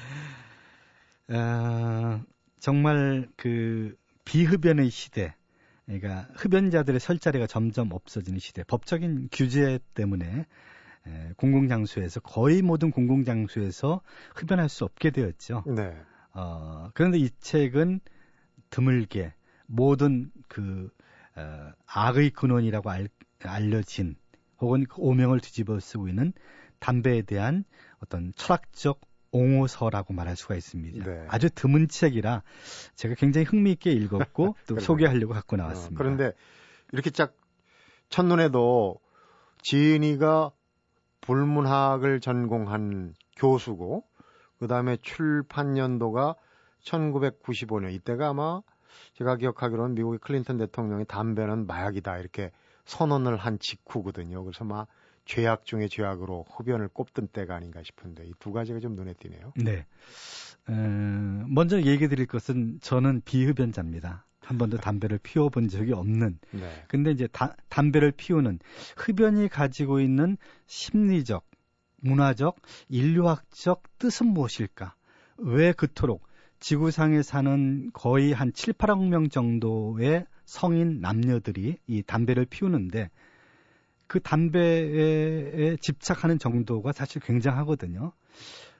어, 1.27 2.21
정말 2.61 3.27
그 3.35 3.97
비흡연의 4.23 4.91
시대, 4.91 5.35
그러니까 5.87 6.29
흡연자들의 6.35 7.01
설 7.01 7.19
자리가 7.19 7.47
점점 7.47 7.91
없어지는 7.91 8.39
시대, 8.39 8.63
법적인 8.63 9.27
규제 9.33 9.79
때문에 9.93 10.45
에, 11.05 11.33
공공장소에서 11.35 12.21
거의 12.21 12.61
모든 12.61 12.91
공공장소에서 12.91 13.99
흡연할 14.35 14.69
수 14.69 14.85
없게 14.85 15.11
되었죠. 15.11 15.65
네. 15.67 15.97
어, 16.39 16.89
그런데 16.93 17.17
이 17.17 17.29
책은 17.41 17.99
드물게 18.69 19.33
모든 19.65 20.31
그 20.47 20.89
어, 21.35 21.71
악의 21.85 22.31
근원이라고 22.31 22.89
알, 22.89 23.09
알려진 23.43 24.15
혹은 24.59 24.85
그 24.85 24.95
오명을 25.01 25.41
뒤집어 25.41 25.79
쓰고 25.79 26.07
있는 26.07 26.33
담배에 26.79 27.23
대한 27.23 27.65
어떤 27.99 28.31
철학적 28.35 29.01
옹호서라고 29.31 30.13
말할 30.13 30.35
수가 30.35 30.55
있습니다. 30.55 31.05
네. 31.05 31.25
아주 31.27 31.49
드문 31.53 31.87
책이라 31.87 32.41
제가 32.95 33.15
굉장히 33.15 33.45
흥미있게 33.45 33.91
읽었고 33.91 34.55
또. 34.67 34.79
소개하려고 34.79 35.33
갖고 35.33 35.55
어, 35.55 35.57
나왔습니다. 35.57 35.97
그런데 35.97 36.31
이렇게 36.93 37.09
짝 37.09 37.35
첫눈에도 38.09 38.99
지은이가 39.61 40.51
불문학을 41.21 42.21
전공한 42.21 43.13
교수고 43.35 44.08
그 44.59 44.67
다음에 44.67 44.97
출판 45.01 45.77
연도가 45.77 46.35
1995년 46.83 47.93
이때가 47.93 48.29
아마 48.29 48.61
제가 49.13 49.37
기억하기로는 49.37 49.95
미국의 49.95 50.19
클린턴 50.19 50.57
대통령이 50.57 51.05
담배는 51.05 51.67
마약이다 51.67 52.17
이렇게 52.19 52.51
선언을 52.85 53.37
한 53.37 53.59
직후거든요. 53.59 54.43
그래서 54.43 54.63
막 54.63 54.87
죄악 55.25 55.65
중에 55.65 55.87
죄악으로 55.87 56.45
흡연을 56.49 56.87
꼽던 56.89 57.27
때가 57.27 57.55
아닌가 57.55 57.81
싶은데 57.83 58.25
이 58.25 58.33
두 58.39 58.51
가지가 58.51 58.79
좀 58.79 58.95
눈에 58.95 59.13
띄네요. 59.13 59.53
네. 59.57 59.85
어, 60.67 60.73
먼저 61.47 61.81
얘기 61.81 62.07
드릴 62.07 62.25
것은 62.25 62.79
저는 62.81 63.21
비흡연자입니다. 63.25 64.25
한 64.41 64.57
번도 64.57 64.77
담배를 64.77 65.19
피워본 65.19 65.67
적이 65.67 65.93
없는 65.93 66.39
네. 66.51 66.83
근데 66.87 67.11
이제 67.11 67.27
다- 67.27 67.55
담배를 67.69 68.11
피우는 68.11 68.57
흡연이 68.97 69.47
가지고 69.47 69.99
있는 69.99 70.37
심리적, 70.65 71.45
문화적, 72.01 72.57
인류학적 72.89 73.83
뜻은 73.97 74.27
무엇일까? 74.27 74.95
왜 75.37 75.71
그토록 75.71 76.27
지구상에 76.59 77.21
사는 77.21 77.89
거의 77.93 78.33
한 78.33 78.51
7, 78.53 78.73
8억 78.73 79.07
명 79.07 79.29
정도의 79.29 80.25
성인 80.45 80.99
남녀들이 80.99 81.77
이 81.87 82.03
담배를 82.03 82.45
피우는데 82.45 83.09
그 84.07 84.19
담배에 84.19 85.77
집착하는 85.79 86.39
정도가 86.39 86.91
사실 86.91 87.21
굉장하거든요. 87.21 88.11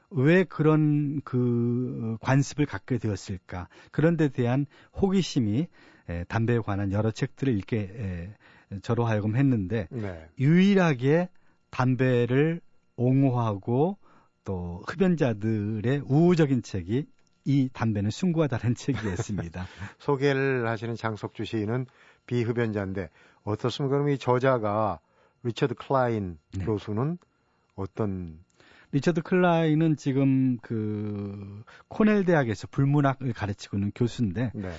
왜 0.10 0.44
그런 0.44 1.22
그 1.24 2.18
관습을 2.22 2.66
갖게 2.66 2.98
되었을까? 2.98 3.68
그런 3.92 4.18
데 4.18 4.30
대한 4.30 4.66
호기심이 5.00 5.68
에, 6.10 6.24
담배에 6.24 6.60
관한 6.60 6.92
여러 6.92 7.12
책들을 7.12 7.56
읽게 7.60 7.78
에, 7.78 8.80
저로 8.82 9.06
하여금 9.06 9.36
했는데 9.36 9.88
네. 9.92 10.28
유일하게 10.40 11.30
담배를 11.70 12.62
옹호하고 13.00 13.98
또 14.44 14.84
흡연자들의 14.88 16.02
우호적인 16.06 16.64
책이 16.64 17.06
이 17.46 17.70
담배는 17.72 18.12
숭고하다는 18.12 18.76
책이었습니다. 18.76 19.66
소개를 19.98 20.68
하시는 20.68 20.96
장석주 20.96 21.46
시인은 21.46 21.86
비흡연자인데 22.26 23.10
어떻습니까? 23.44 23.96
그럼 23.98 24.10
이 24.10 24.18
저자가 24.18 25.00
리처드 25.44 25.76
클라인 25.76 26.38
네. 26.58 26.66
교수는 26.66 27.18
어떤 27.76 28.40
리처드 28.92 29.22
클라인은 29.22 29.96
지금 29.96 30.58
그 30.58 31.64
코넬 31.88 32.26
대학에서 32.26 32.68
불문학을 32.68 33.34
가르치고 33.34 33.78
있는 33.78 33.92
교수인데 33.96 34.52
네. 34.54 34.72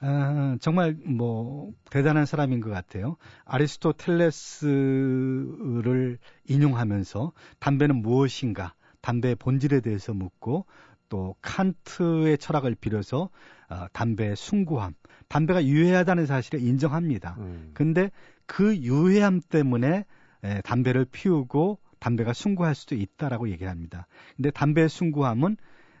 아, 0.00 0.56
정말 0.60 0.96
뭐 1.04 1.72
대단한 1.90 2.24
사람인 2.24 2.60
것 2.60 2.70
같아요. 2.70 3.16
아리스토텔레스를 3.44 6.18
인용하면서 6.44 7.32
담배는 7.58 7.96
무엇인가, 7.96 8.74
담배의 9.00 9.34
본질에 9.36 9.80
대해서 9.80 10.14
묻고 10.14 10.66
또 11.08 11.34
칸트의 11.40 12.38
철학을 12.38 12.76
빌어서 12.76 13.30
어, 13.70 13.86
담배의 13.92 14.36
숭고함, 14.36 14.94
담배가 15.28 15.64
유해하다는 15.64 16.26
사실을 16.26 16.62
인정합니다. 16.62 17.36
음. 17.38 17.70
근데 17.74 18.10
그 18.46 18.76
유해함 18.76 19.40
때문에 19.40 20.04
에, 20.44 20.60
담배를 20.62 21.06
피우고 21.06 21.80
담배가 21.98 22.32
숭고할 22.32 22.74
수도 22.74 22.94
있다라고 22.94 23.50
얘기를 23.50 23.70
합니다. 23.70 24.06
근데 24.36 24.50
담배의 24.50 24.88
숭고함은 24.88 25.56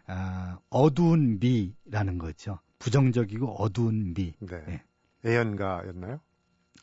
아, 0.06 0.58
어두운 0.70 1.38
미라는 1.40 2.18
거죠. 2.18 2.60
부정적이고 2.78 3.46
어두운 3.62 4.14
미. 4.14 4.32
네. 4.40 4.62
네. 4.66 4.82
애연가였나요? 5.24 6.20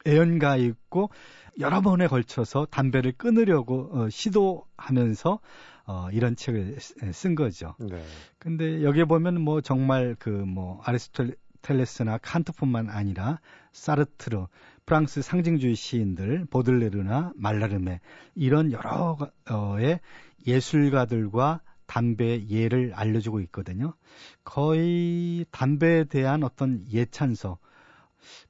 애연가 0.07 0.57
있고 0.57 1.09
여러 1.59 1.81
번에 1.81 2.07
걸쳐서 2.07 2.65
담배를 2.69 3.13
끊으려고 3.13 3.89
어, 3.93 4.09
시도하면서 4.09 5.39
어, 5.87 6.07
이런 6.11 6.35
책을 6.35 6.79
쓰- 6.79 7.11
쓴 7.13 7.35
거죠. 7.35 7.75
네. 7.79 8.03
근데 8.39 8.83
여기에 8.83 9.05
보면 9.05 9.41
뭐 9.41 9.61
정말 9.61 10.15
그 10.19 10.29
뭐 10.29 10.81
아리스토텔레스나 10.83 12.17
칸트뿐만 12.19 12.89
아니라 12.89 13.39
사르트르, 13.71 14.47
프랑스 14.85 15.21
상징주의 15.21 15.75
시인들, 15.75 16.45
보들레르나 16.51 17.31
말라르메 17.35 17.99
이런 18.35 18.71
여러의 18.71 19.99
예술가들과 20.45 21.61
담배의 21.87 22.49
예를 22.49 22.93
알려주고 22.93 23.39
있거든요. 23.41 23.93
거의 24.43 25.45
담배에 25.51 26.05
대한 26.05 26.43
어떤 26.43 26.85
예찬서. 26.91 27.57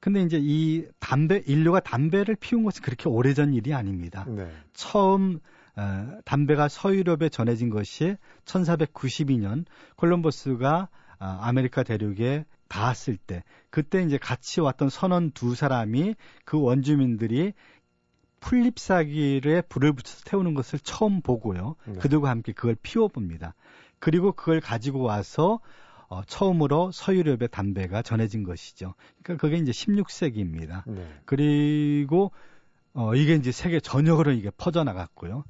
근데 0.00 0.22
이제 0.22 0.38
이 0.40 0.86
담배 0.98 1.42
인류가 1.46 1.80
담배를 1.80 2.36
피운 2.36 2.64
것은 2.64 2.82
그렇게 2.82 3.08
오래전 3.08 3.52
일이 3.52 3.74
아닙니다. 3.74 4.24
네. 4.28 4.50
처음 4.72 5.40
어, 5.76 6.18
담배가 6.24 6.68
서유럽에 6.68 7.28
전해진 7.28 7.68
것이 7.68 8.16
1492년 8.46 9.66
콜럼버스가 9.96 10.88
아, 11.18 11.38
아메리카 11.42 11.82
대륙에 11.82 12.44
닿았을 12.68 13.16
때 13.16 13.44
그때 13.70 14.02
이제 14.02 14.18
같이 14.18 14.60
왔던 14.60 14.88
선원 14.88 15.30
두 15.32 15.54
사람이 15.54 16.14
그 16.44 16.60
원주민들이 16.60 17.52
풀잎사기에 18.40 19.62
불을 19.68 19.92
붙여서 19.92 20.24
태우는 20.24 20.54
것을 20.54 20.78
처음 20.78 21.20
보고요. 21.20 21.76
네. 21.86 21.98
그들과 21.98 22.30
함께 22.30 22.52
그걸 22.52 22.76
피워봅니다. 22.80 23.54
그리고 23.98 24.32
그걸 24.32 24.60
가지고 24.60 25.02
와서 25.02 25.60
어, 26.08 26.22
처음으로 26.24 26.92
서유럽의 26.92 27.48
담배가 27.50 28.02
전해진 28.02 28.44
것이죠. 28.44 28.94
그러니까 29.22 29.40
그게 29.40 29.56
이제 29.56 29.72
16세기입니다. 29.72 30.82
네. 30.86 31.06
그리고 31.24 32.30
어 32.94 33.14
이게 33.14 33.34
이제 33.34 33.52
세계 33.52 33.80
전역으로 33.80 34.32
이게 34.32 34.50
퍼져 34.56 34.84
나갔고요. 34.84 35.44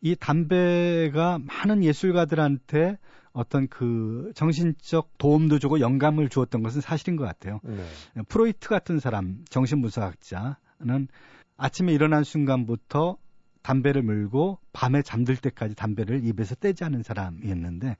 이 0.00 0.14
담배가 0.14 1.38
많은 1.42 1.82
예술가들한테 1.82 2.98
어떤 3.32 3.68
그 3.68 4.32
정신적 4.34 5.18
도움도 5.18 5.58
주고 5.58 5.80
영감을 5.80 6.28
주었던 6.28 6.62
것은 6.62 6.80
사실인 6.80 7.16
것 7.16 7.24
같아요. 7.24 7.60
네. 7.64 8.22
프로이트 8.28 8.68
같은 8.68 8.98
사람, 8.98 9.44
정신분석학자는 9.50 11.08
아침에 11.56 11.92
일어난 11.92 12.24
순간부터 12.24 13.18
담배를 13.62 14.02
물고 14.02 14.58
밤에 14.72 15.02
잠들 15.02 15.36
때까지 15.36 15.74
담배를 15.74 16.24
입에서 16.24 16.54
떼지 16.54 16.84
않은 16.84 17.02
사람이었는데 17.02 17.96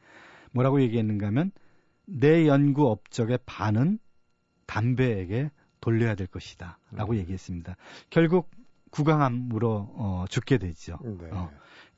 뭐라고 0.53 0.81
얘기했는가 0.83 1.27
하면 1.29 1.51
내 2.07 2.47
연구 2.47 2.89
업적의 2.89 3.41
반은 3.47 3.99
담배에게 4.67 5.51
돌려야 5.81 6.15
될 6.15 6.27
것이다. 6.27 6.79
라고 6.93 7.13
음. 7.13 7.19
얘기했습니다. 7.19 7.77
결국 8.11 8.51
구강암으로 8.91 9.95
어, 9.95 10.25
죽게 10.29 10.59
되죠. 10.59 10.99
네. 11.03 11.29
어. 11.33 11.51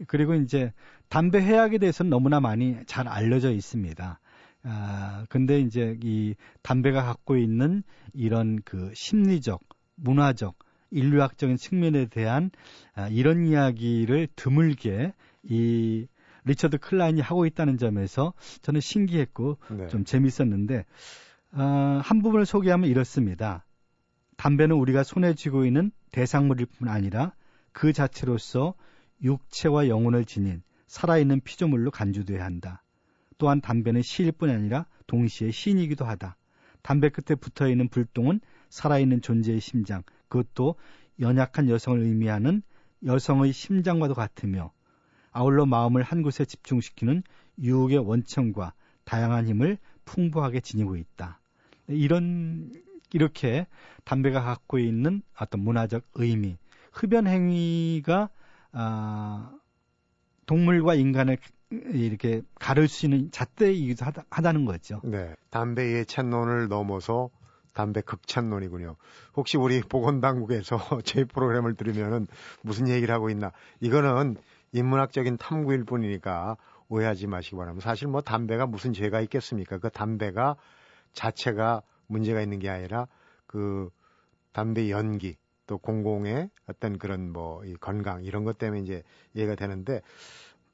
그리고 0.06 0.34
이제 0.34 0.72
담배 1.08 1.40
해악에 1.40 1.78
대해서는 1.78 2.10
너무나 2.10 2.40
많이 2.40 2.76
잘 2.86 3.08
알려져 3.08 3.50
있습니다. 3.50 4.20
아, 4.64 5.24
근데 5.28 5.60
이제 5.60 5.96
이 6.02 6.34
담배가 6.62 7.04
갖고 7.04 7.36
있는 7.36 7.82
이런 8.12 8.60
그 8.64 8.92
심리적, 8.94 9.60
문화적, 9.96 10.56
인류학적인 10.90 11.56
측면에 11.56 12.06
대한 12.06 12.50
아, 12.94 13.08
이런 13.08 13.46
이야기를 13.46 14.28
드물게 14.36 15.12
이 15.42 16.06
리처드 16.44 16.78
클라인이 16.78 17.20
하고 17.20 17.46
있다는 17.46 17.78
점에서 17.78 18.32
저는 18.62 18.80
신기했고 18.80 19.58
네. 19.70 19.88
좀 19.88 20.04
재밌었는데 20.04 20.84
어, 21.52 22.00
한 22.02 22.22
부분을 22.22 22.46
소개하면 22.46 22.88
이렇습니다. 22.88 23.64
담배는 24.36 24.76
우리가 24.76 25.02
손에 25.02 25.34
쥐고 25.34 25.66
있는 25.66 25.90
대상물일 26.12 26.66
뿐 26.66 26.88
아니라 26.88 27.32
그 27.72 27.92
자체로서 27.92 28.74
육체와 29.22 29.88
영혼을 29.88 30.24
지닌 30.24 30.62
살아있는 30.86 31.40
피조물로 31.40 31.90
간주돼야 31.90 32.44
한다. 32.44 32.82
또한 33.36 33.60
담배는 33.60 34.02
시일 34.02 34.32
뿐 34.32 34.50
아니라 34.50 34.86
동시에 35.06 35.50
시인이기도 35.50 36.04
하다. 36.04 36.36
담배 36.82 37.08
끝에 37.08 37.36
붙어 37.36 37.68
있는 37.68 37.88
불똥은 37.88 38.40
살아있는 38.70 39.20
존재의 39.22 39.60
심장, 39.60 40.02
그것도 40.28 40.76
연약한 41.20 41.68
여성을 41.68 42.00
의미하는 42.00 42.62
여성의 43.04 43.52
심장과도 43.52 44.14
같으며 44.14 44.72
아울러 45.32 45.66
마음을 45.66 46.02
한 46.02 46.22
곳에 46.22 46.44
집중시키는 46.44 47.22
유혹의 47.60 47.98
원천과 47.98 48.72
다양한 49.04 49.46
힘을 49.46 49.78
풍부하게 50.04 50.60
지니고 50.60 50.96
있다. 50.96 51.40
이런 51.86 52.72
이렇게 53.12 53.66
담배가 54.04 54.42
갖고 54.42 54.78
있는 54.78 55.22
어떤 55.38 55.60
문화적 55.60 56.04
의미, 56.14 56.56
흡연 56.92 57.26
행위가 57.26 58.30
아, 58.72 59.50
동물과 60.46 60.94
인간을 60.94 61.38
이렇게 61.70 62.42
가를 62.54 62.88
수 62.88 63.06
있는 63.06 63.30
잣대이기도 63.30 64.04
하다, 64.04 64.24
하다는 64.30 64.64
거죠. 64.64 65.00
네. 65.04 65.34
담배 65.50 65.98
예찬론을 65.98 66.68
넘어서 66.68 67.30
담배 67.78 68.00
극찬론이군요. 68.00 68.96
혹시 69.36 69.56
우리 69.56 69.80
보건당국에서 69.82 70.78
저희 71.06 71.24
프로그램을 71.24 71.76
들으면은 71.76 72.26
무슨 72.62 72.88
얘기를 72.88 73.14
하고 73.14 73.30
있나? 73.30 73.52
이거는 73.78 74.36
인문학적인 74.72 75.36
탐구일 75.36 75.84
뿐이니까 75.84 76.56
오해하지 76.88 77.28
마시기 77.28 77.54
바랍니다. 77.54 77.88
사실 77.88 78.08
뭐 78.08 78.20
담배가 78.20 78.66
무슨 78.66 78.92
죄가 78.92 79.20
있겠습니까? 79.20 79.78
그 79.78 79.90
담배가 79.90 80.56
자체가 81.12 81.82
문제가 82.08 82.40
있는 82.42 82.58
게 82.58 82.68
아니라 82.68 83.06
그 83.46 83.90
담배 84.50 84.90
연기 84.90 85.36
또 85.68 85.78
공공의 85.78 86.50
어떤 86.66 86.98
그런 86.98 87.32
뭐 87.32 87.62
이 87.64 87.74
건강 87.74 88.24
이런 88.24 88.42
것 88.42 88.58
때문에 88.58 88.80
이제 88.80 89.04
이해가 89.34 89.54
되는데 89.54 90.00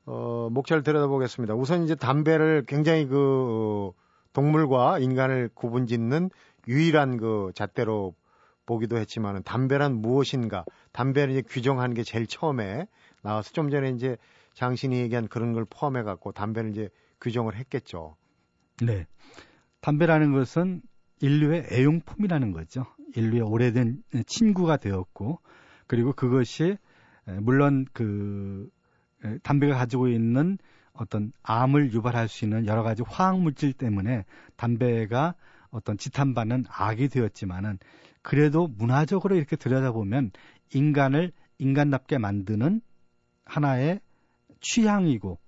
어, 0.06 0.48
목차를 0.50 0.82
들여다보겠습니다. 0.82 1.54
우선 1.54 1.84
이제 1.84 1.94
담배를 1.94 2.64
굉장히 2.66 3.06
그 3.06 3.92
어, 3.92 4.04
동물과 4.32 5.00
인간을 5.00 5.50
구분짓는 5.54 6.30
유일한 6.68 7.16
그 7.16 7.52
잣대로 7.54 8.14
보기도 8.66 8.96
했지만은 8.96 9.42
담배란 9.42 9.94
무엇인가? 9.94 10.64
담배를 10.92 11.32
이제 11.32 11.42
규정하는 11.42 11.94
게 11.94 12.02
제일 12.02 12.26
처음에 12.26 12.86
나와서 13.22 13.52
좀 13.52 13.70
전에 13.70 13.90
이제 13.90 14.16
장신이 14.54 14.96
얘기한 14.98 15.28
그런 15.28 15.52
걸 15.52 15.64
포함해 15.68 16.02
갖고 16.02 16.32
담배를 16.32 16.70
이제 16.70 16.88
규정을 17.20 17.56
했겠죠. 17.56 18.16
네. 18.82 19.06
담배라는 19.80 20.32
것은 20.32 20.82
인류의 21.20 21.66
애용품이라는 21.70 22.52
거죠. 22.52 22.86
인류의 23.16 23.42
오래된 23.42 24.02
친구가 24.26 24.78
되었고, 24.78 25.40
그리고 25.86 26.12
그것이 26.12 26.76
에, 27.28 27.32
물론 27.40 27.86
그 27.92 28.68
에, 29.24 29.38
담배가 29.38 29.76
가지고 29.76 30.08
있는 30.08 30.58
어떤 30.92 31.32
암을 31.42 31.92
유발할 31.92 32.28
수 32.28 32.44
있는 32.44 32.66
여러 32.66 32.82
가지 32.82 33.02
화학 33.06 33.40
물질 33.40 33.72
때문에 33.72 34.24
담배가 34.56 35.34
어떤 35.74 35.98
지탄받는 35.98 36.66
악이 36.68 37.08
되었지만은 37.08 37.78
그래도 38.22 38.68
문화적으로 38.68 39.34
이렇게 39.34 39.56
들여다보면 39.56 40.30
인간을 40.72 41.32
인간답게 41.58 42.18
만드는 42.18 42.80
하나의 43.44 44.00
취향이고 44.60 45.38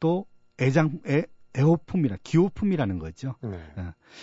또 0.00 0.26
애장 0.60 1.00
애, 1.06 1.24
애호품이라 1.56 2.16
기호품이라는 2.22 2.98
거죠. 2.98 3.34
네. 3.42 3.60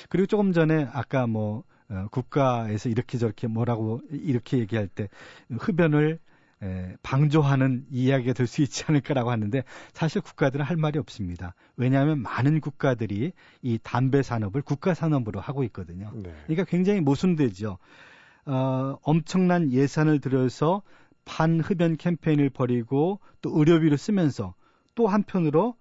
그리고 0.10 0.26
조금 0.26 0.52
전에 0.52 0.88
아까 0.92 1.28
뭐 1.28 1.64
어, 1.90 2.08
국가에서 2.10 2.90
이렇게 2.90 3.18
저렇게 3.18 3.48
뭐라고 3.48 4.02
이렇게 4.10 4.58
얘기할 4.58 4.88
때 4.88 5.10
흡연을 5.52 6.20
에, 6.64 6.96
방조하는 7.02 7.86
이야기가 7.90 8.34
될 8.34 8.48
수 8.48 8.62
있지 8.62 8.84
않을까라고 8.88 9.32
하는데 9.32 9.64
사실 9.94 10.22
국가들은 10.22 10.64
할 10.64 10.78
말이 10.78 11.00
없습니다. 11.00 11.56
왜냐하면 11.76 12.20
많은 12.20 12.62
국가들이 12.62 13.32
이 13.62 13.80
담배 13.82 14.22
산업을 14.22 14.62
국가 14.62 14.94
산업으로 14.94 15.40
하고 15.40 15.64
있거든요. 15.66 16.12
네. 16.14 16.34
그러니까 16.46 16.66
굉장히 16.66 17.02
모순되죠. 17.02 17.78
어, 18.46 18.98
엄청난 19.04 19.72
예산을 19.72 20.20
들여서 20.20 20.82
반흡연 21.26 21.98
캠페인을 21.98 22.50
벌이고 22.50 23.20
또 23.42 23.58
의료비를 23.58 23.98
쓰면서 23.98 24.54
또 24.96 25.08
한편으로 25.08 25.76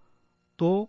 또 0.56 0.88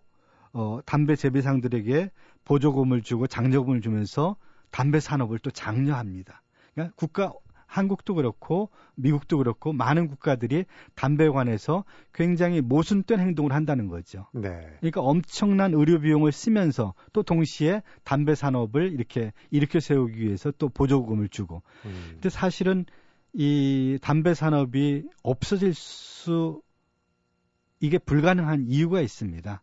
어, 0.52 0.80
담배 0.84 1.16
재배상들에게 1.16 2.10
보조금을 2.44 3.02
주고 3.02 3.26
장려금을 3.26 3.80
주면서 3.80 4.36
담배 4.70 5.00
산업을 5.00 5.38
또 5.38 5.50
장려합니다. 5.50 6.42
그러니까 6.74 6.94
국가 6.96 7.32
한국도 7.72 8.14
그렇고 8.14 8.68
미국도 8.96 9.38
그렇고 9.38 9.72
많은 9.72 10.06
국가들이 10.06 10.66
담배에 10.94 11.30
관해서 11.30 11.84
굉장히 12.12 12.60
모순된 12.60 13.18
행동을 13.18 13.52
한다는 13.52 13.88
거죠. 13.88 14.26
네. 14.34 14.76
그러니까 14.80 15.00
엄청난 15.00 15.72
의료 15.72 15.98
비용을 15.98 16.32
쓰면서 16.32 16.92
또 17.14 17.22
동시에 17.22 17.82
담배 18.04 18.34
산업을 18.34 18.92
이렇게 18.92 19.32
일으켜 19.50 19.80
세우기 19.80 20.20
위해서 20.20 20.52
또 20.58 20.68
보조금을 20.68 21.30
주고. 21.30 21.62
음. 21.86 22.10
근데 22.12 22.28
사실은 22.28 22.84
이 23.32 23.98
담배 24.02 24.34
산업이 24.34 25.04
없어질 25.22 25.72
수 25.72 26.60
이게 27.80 27.96
불가능한 27.96 28.66
이유가 28.68 29.00
있습니다. 29.00 29.62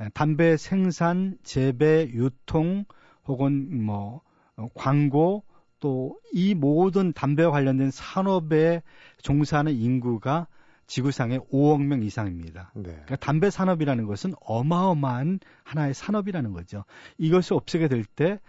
에, 0.00 0.08
담배 0.14 0.56
생산, 0.56 1.36
재배, 1.42 2.08
유통 2.14 2.86
혹은 3.26 3.84
뭐 3.84 4.22
어, 4.56 4.68
광고 4.74 5.44
또 5.82 6.22
이 6.32 6.54
모든 6.54 7.12
담배와 7.12 7.50
관련된 7.50 7.90
산업에 7.90 8.82
종사하는 9.22 9.74
인구가 9.74 10.48
지구상에 10.86 11.38
5억 11.38 11.82
명 11.84 12.02
이상입니다. 12.02 12.72
네. 12.74 12.82
그러니까 12.84 13.16
담배 13.16 13.50
산업이라는 13.50 14.06
것은 14.06 14.32
어마어마한 14.40 15.40
하나의 15.62 15.94
산업이라는 15.94 16.52
거죠. 16.52 16.84
이것을 17.18 17.54
없애게 17.54 17.88
될때 17.88 18.40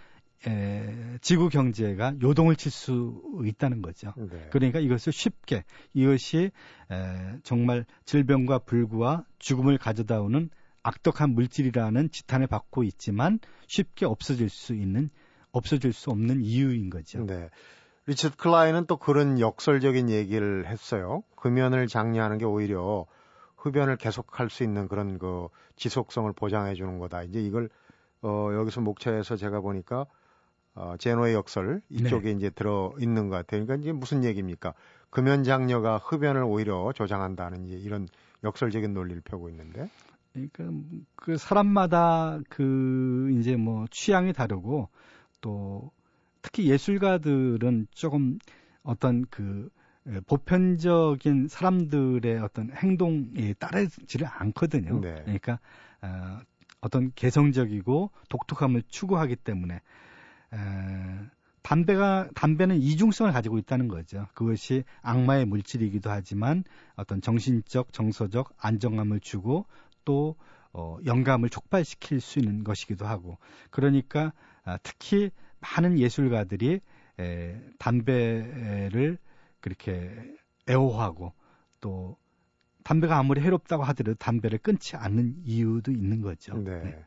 지구 1.22 1.50
경제가 1.50 2.16
요동을 2.22 2.56
칠 2.56 2.72
수 2.72 3.22
있다는 3.46 3.82
거죠. 3.82 4.14
네. 4.18 4.48
그러니까 4.50 4.80
이것을 4.80 5.14
쉽게 5.14 5.64
이것이 5.94 6.52
에, 6.92 7.40
정말 7.44 7.86
질병과 8.06 8.60
불구와 8.60 9.26
죽음을 9.40 9.78
가져다 9.78 10.22
오는 10.22 10.50
악독한 10.84 11.32
물질이라는 11.32 12.12
지탄을 12.12 12.48
받고 12.48 12.84
있지만 12.84 13.40
쉽게 13.68 14.06
없어질 14.06 14.50
수 14.50 14.74
있는 14.74 15.10
없어질 15.54 15.94
수 15.94 16.10
없는 16.10 16.42
이유인 16.42 16.90
거죠. 16.90 17.26
네. 17.26 17.50
리처드 18.06 18.36
클라인은 18.36 18.86
또 18.88 18.98
그런 18.98 19.40
역설적인 19.40 20.10
얘기를 20.10 20.68
했어요. 20.68 21.24
금연을 21.38 21.88
장려하는 21.88 22.38
게 22.38 22.44
오히려 22.44 23.06
흡연을 23.56 23.96
계속할 23.96 24.50
수 24.50 24.64
있는 24.64 24.90
그런 24.90 25.18
그 25.18 25.48
지속성을 25.78 26.34
보장해 26.34 26.74
주는 26.74 27.00
거다. 27.00 27.24
이제 27.24 27.40
이걸 27.40 27.70
어 28.22 28.50
여기서 28.54 28.82
목차에서 28.82 29.38
제가 29.38 29.62
보니까 29.62 30.06
어 30.76 30.96
제노의 30.98 31.34
역설 31.34 31.82
이쪽에 31.90 32.32
이제 32.32 32.50
들어 32.50 32.94
있는 33.00 33.30
것 33.30 33.38
같아요. 33.38 33.66
그러니까 33.66 33.76
이제 33.76 33.94
무슨 33.94 34.26
얘기입니까? 34.26 34.74
금연 35.12 35.44
장려가 35.44 35.98
흡연을 35.98 36.44
오히려 36.44 36.92
조장한다는 36.94 37.68
이제 37.68 37.78
이런 37.78 38.10
역설적인 38.44 38.94
논리를 38.94 39.22
펴고 39.22 39.50
있는데. 39.50 39.90
그러니까 40.34 40.66
그 41.16 41.38
사람마다 41.38 42.40
그 42.50 43.30
이제 43.40 43.56
뭐 43.56 43.86
취향이 43.92 44.34
다르고 44.34 44.90
또 45.44 45.92
특히 46.42 46.70
예술가들은 46.70 47.88
조금 47.92 48.40
어떤 48.82 49.26
그 49.30 49.70
에, 50.08 50.20
보편적인 50.22 51.48
사람들의 51.50 52.40
어떤 52.40 52.72
행동에 52.72 53.54
따르지를 53.60 54.28
않거든요. 54.28 55.00
네. 55.00 55.22
그러니까 55.24 55.60
어, 56.02 56.40
어떤 56.82 57.12
개성적이고 57.14 58.12
독특함을 58.30 58.84
추구하기 58.88 59.36
때문에 59.36 59.76
에, 59.76 60.58
담배가 61.62 62.30
담배는 62.36 62.78
이중성을 62.78 63.32
가지고 63.32 63.58
있다는 63.58 63.88
거죠. 63.88 64.28
그것이 64.34 64.84
악마의 65.02 65.46
물질이기도 65.46 66.10
하지만 66.10 66.64
어떤 66.96 67.22
정신적, 67.22 67.94
정서적 67.94 68.54
안정감을 68.58 69.20
주고 69.20 69.66
또 70.06 70.36
어, 70.74 70.98
영감을 71.06 71.50
촉발시킬 71.50 72.20
수 72.20 72.40
있는 72.40 72.64
것이기도 72.64 73.06
하고 73.06 73.38
그러니까 73.70 74.34
아, 74.66 74.78
특히 74.84 75.32
많은 75.60 76.00
예술가들이 76.00 76.82
에, 77.20 77.62
담배를 77.80 79.18
그렇게 79.60 80.36
애호하고 80.70 81.34
또 81.80 82.18
담배가 82.84 83.18
아무리 83.18 83.42
해롭다고 83.42 83.84
하더라도 83.84 84.18
담배를 84.18 84.60
끊지 84.60 84.96
않는 84.96 85.36
이유도 85.46 85.92
있는 85.92 86.22
거죠. 86.22 86.58
네. 86.58 87.06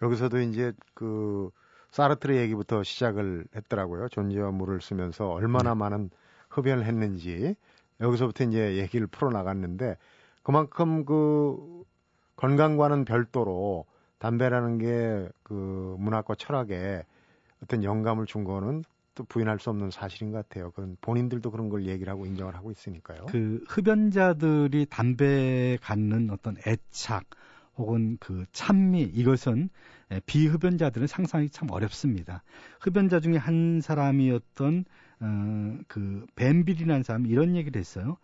여기서도 0.00 0.40
이제 0.40 0.72
그 0.94 1.50
사르트르 1.90 2.36
얘기부터 2.36 2.82
시작을 2.82 3.46
했더라고요. 3.54 4.08
존재와 4.08 4.50
물을 4.50 4.80
쓰면서 4.80 5.30
얼마나 5.30 5.74
네. 5.74 5.78
많은 5.78 6.10
흡연을 6.48 6.84
했는지 6.84 7.54
여기서부터 8.00 8.44
이제 8.44 8.78
얘기를 8.78 9.06
풀어 9.06 9.30
나갔는데 9.30 9.96
그만큼 10.42 11.04
그 11.04 11.84
건강과는 12.36 13.04
별도로 13.04 13.86
담배라는 14.22 14.78
게 14.78 15.28
그 15.52 15.96
문학과 15.98 16.34
철학에 16.34 17.04
어떤 17.62 17.84
영감을 17.84 18.24
준 18.24 18.44
거는 18.44 18.84
또 19.14 19.24
부인할 19.24 19.58
수 19.58 19.68
없는 19.68 19.90
사실인 19.90 20.32
것 20.32 20.48
같아요. 20.48 20.70
그건 20.70 20.96
본인들도 21.02 21.50
그런 21.50 21.68
걸 21.68 21.84
얘기를 21.84 22.10
하고 22.10 22.24
인정을 22.24 22.54
하고 22.56 22.70
있으니까요. 22.70 23.26
그 23.26 23.62
흡연자들이 23.68 24.86
담배에 24.86 25.76
갖는 25.82 26.30
어떤 26.30 26.56
애착 26.66 27.24
혹은 27.76 28.16
그 28.18 28.46
찬미 28.52 29.02
이것은 29.02 29.68
에, 30.10 30.20
비흡연자들은 30.24 31.06
상상이 31.06 31.50
참 31.50 31.70
어렵습니다. 31.70 32.42
흡연자 32.80 33.20
중에 33.20 33.36
한 33.36 33.82
사람이었던 33.82 34.84
어, 35.20 35.78
그 35.88 36.24
벤빌이라는 36.34 37.02
사람이 37.02 37.28
이런 37.28 37.54
얘기를 37.56 37.78
했어요. 37.78 38.16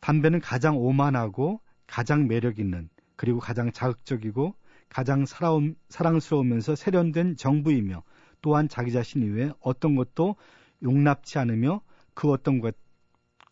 담배는 0.00 0.40
가장 0.40 0.76
오만하고 0.76 1.60
가장 1.86 2.28
매력 2.28 2.58
있는 2.58 2.90
그리고 3.16 3.38
가장 3.38 3.72
자극적이고 3.72 4.54
가장 4.94 5.26
사라움, 5.26 5.74
사랑스러우면서 5.88 6.76
세련된 6.76 7.36
정부이며 7.36 8.04
또한 8.42 8.68
자기 8.68 8.92
자신 8.92 9.22
이외에 9.24 9.50
어떤 9.58 9.96
것도 9.96 10.36
용납치 10.84 11.40
않으며 11.40 11.80
그 12.14 12.30
어떤 12.30 12.60
것, 12.60 12.76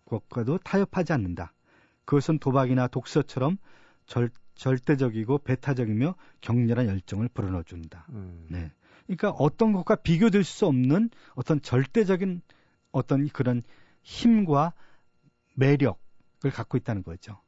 것과도 0.04 0.58
타협하지 0.58 1.12
않는다. 1.12 1.52
그것은 2.04 2.38
도박이나 2.38 2.86
독서처럼 2.86 3.58
절, 4.06 4.30
절대적이고 4.54 5.38
배타적이며 5.38 6.14
격렬한 6.42 6.86
열정을 6.86 7.28
불어넣어 7.34 7.64
준다. 7.64 8.06
음. 8.10 8.46
네. 8.48 8.70
그러니까 9.06 9.30
어떤 9.30 9.72
것과 9.72 9.96
비교될 9.96 10.44
수 10.44 10.66
없는 10.66 11.10
어떤 11.34 11.60
절대적인 11.60 12.40
어떤 12.92 13.28
그런 13.30 13.64
힘과 14.04 14.74
매력을 15.56 16.52
갖고 16.52 16.76
있다는 16.76 17.02
거죠. 17.02 17.40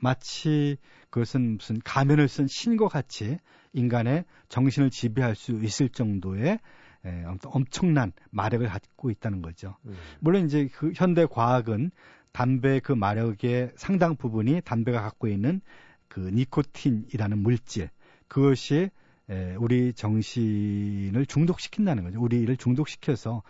마치 0.00 0.76
그것은 1.10 1.56
무슨 1.56 1.80
가면을 1.84 2.28
쓴 2.28 2.46
신과 2.46 2.88
같이 2.88 3.38
인간의 3.72 4.24
정신을 4.48 4.90
지배할 4.90 5.34
수 5.34 5.52
있을 5.62 5.88
정도의 5.88 6.58
에, 7.04 7.24
엄- 7.24 7.38
엄청난 7.44 8.12
마력을 8.30 8.66
갖고 8.68 9.10
있다는 9.10 9.42
거죠. 9.42 9.76
음. 9.86 9.96
물론 10.20 10.44
이제 10.46 10.68
그 10.74 10.92
현대 10.94 11.24
과학은 11.26 11.90
담배 12.32 12.80
그 12.80 12.92
마력의 12.92 13.72
상당 13.76 14.16
부분이 14.16 14.60
담배가 14.64 15.00
갖고 15.02 15.28
있는 15.28 15.60
그 16.08 16.20
니코틴이라는 16.20 17.38
물질 17.38 17.90
그것이 18.28 18.90
에, 19.28 19.54
우리 19.56 19.92
정신을 19.92 21.26
중독시킨다는 21.26 22.04
거죠. 22.04 22.20
우리를 22.20 22.54
중독시켜서 22.56 23.42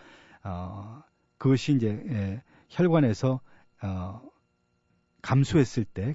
어, 0.45 1.03
그것이 1.39 1.73
이제 1.75 1.89
에, 2.09 2.43
혈관에서 2.69 3.41
어, 3.83 4.23
감소했을 5.23 5.85
때 5.85 6.15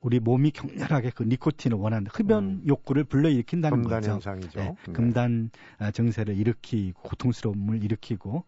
우리 0.00 0.20
몸이 0.20 0.50
격렬하게 0.50 1.10
그 1.10 1.22
니코틴을 1.24 1.78
원하는 1.78 2.06
흡연 2.12 2.44
음. 2.44 2.62
욕구를 2.66 3.04
불러일으킨다는 3.04 3.82
금단 3.82 4.00
거죠. 4.00 4.12
현상이죠. 4.12 4.60
네, 4.60 4.76
네. 4.86 4.92
금단 4.92 5.50
아, 5.78 5.90
증세를 5.90 6.36
일으키고 6.36 7.02
고통스러움을 7.02 7.82
일으키고 7.82 8.44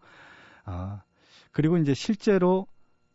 아 0.65 1.01
그리고 1.51 1.77
이제 1.77 1.93
실제로 1.93 2.67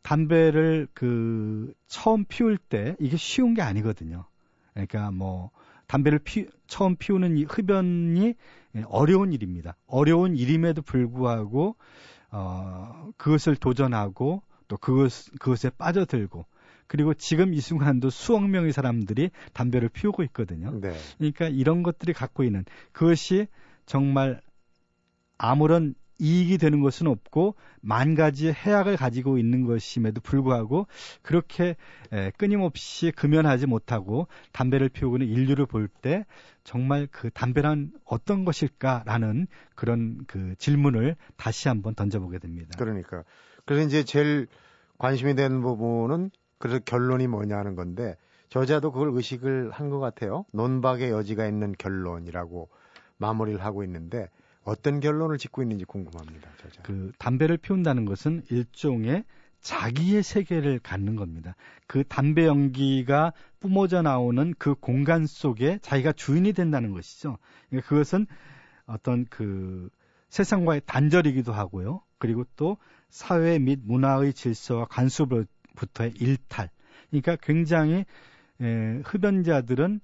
담배를 0.02 0.88
그 0.92 1.72
처음 1.86 2.24
피울 2.26 2.58
때 2.58 2.96
이게 3.00 3.16
쉬운 3.16 3.54
게 3.54 3.62
아니거든요. 3.62 4.24
그러니까 4.72 5.10
뭐 5.10 5.50
담배를 5.86 6.18
피, 6.18 6.46
처음 6.66 6.96
피우는 6.96 7.38
이 7.38 7.44
흡연이 7.44 8.34
어려운 8.88 9.32
일입니다. 9.32 9.76
어려운 9.86 10.36
일임에도 10.36 10.82
불구하고 10.82 11.76
어 12.30 13.10
그것을 13.16 13.56
도전하고 13.56 14.42
또 14.68 14.76
그것 14.76 15.30
그것에 15.38 15.70
빠져들고 15.70 16.44
그리고 16.86 17.14
지금 17.14 17.54
이 17.54 17.60
순간도 17.60 18.10
수억 18.10 18.48
명의 18.48 18.72
사람들이 18.72 19.30
담배를 19.52 19.88
피우고 19.88 20.22
있거든요. 20.24 20.78
네. 20.80 20.94
그러니까 21.18 21.48
이런 21.48 21.82
것들이 21.82 22.12
갖고 22.12 22.44
있는 22.44 22.64
그것이 22.92 23.46
정말 23.86 24.40
아무런 25.38 25.94
이익이 26.20 26.58
되는 26.58 26.80
것은 26.80 27.08
없고 27.08 27.56
만 27.80 28.14
가지 28.14 28.50
해악을 28.50 28.96
가지고 28.96 29.36
있는 29.36 29.66
것임에도 29.66 30.20
불구하고 30.20 30.86
그렇게 31.22 31.76
에, 32.12 32.30
끊임없이 32.36 33.10
금연하지 33.10 33.66
못하고 33.66 34.28
담배를 34.52 34.88
피우고 34.88 35.16
있는 35.16 35.28
인류를 35.28 35.66
볼 35.66 35.88
때 35.88 36.24
정말 36.62 37.08
그 37.10 37.30
담배란 37.30 37.92
어떤 38.04 38.44
것일까라는 38.44 39.46
그런 39.74 40.24
그 40.26 40.54
질문을 40.58 41.16
다시 41.36 41.68
한번 41.68 41.94
던져보게 41.94 42.38
됩니다. 42.38 42.70
그러니까 42.78 43.24
그래서 43.64 43.86
이제 43.86 44.04
제일 44.04 44.46
관심이 44.98 45.34
되는 45.34 45.60
부분은 45.62 46.30
그래서 46.58 46.78
결론이 46.84 47.26
뭐냐는 47.26 47.74
건데 47.74 48.16
저자도 48.48 48.92
그걸 48.92 49.10
의식을 49.14 49.70
한 49.72 49.90
것 49.90 49.98
같아요. 49.98 50.44
논박의 50.52 51.10
여지가 51.10 51.46
있는 51.46 51.74
결론이라고 51.76 52.68
마무리를 53.18 53.62
하고 53.62 53.82
있는데 53.84 54.28
어떤 54.64 55.00
결론을 55.00 55.38
짓고 55.38 55.62
있는지 55.62 55.84
궁금합니다. 55.84 56.48
저자. 56.62 56.82
그 56.82 57.12
담배를 57.18 57.56
피운다는 57.58 58.04
것은 58.04 58.42
일종의 58.50 59.24
자기의 59.60 60.22
세계를 60.22 60.78
갖는 60.78 61.16
겁니다. 61.16 61.56
그 61.86 62.04
담배 62.04 62.46
연기가 62.46 63.32
뿜어져 63.60 64.02
나오는 64.02 64.54
그 64.58 64.74
공간 64.74 65.26
속에 65.26 65.78
자기가 65.80 66.12
주인이 66.12 66.52
된다는 66.52 66.92
것이죠. 66.92 67.38
그러니까 67.70 67.88
그것은 67.88 68.26
어떤 68.86 69.24
그 69.30 69.88
세상과의 70.28 70.82
단절이기도 70.86 71.52
하고요. 71.52 72.02
그리고 72.18 72.44
또 72.56 72.76
사회 73.08 73.58
및 73.58 73.80
문화의 73.84 74.34
질서와 74.34 74.86
관습으로 74.86 75.44
부터의 75.76 76.12
일탈. 76.18 76.70
그러니까 77.10 77.36
굉장히 77.36 78.04
에, 78.60 79.00
흡연자들은 79.04 80.00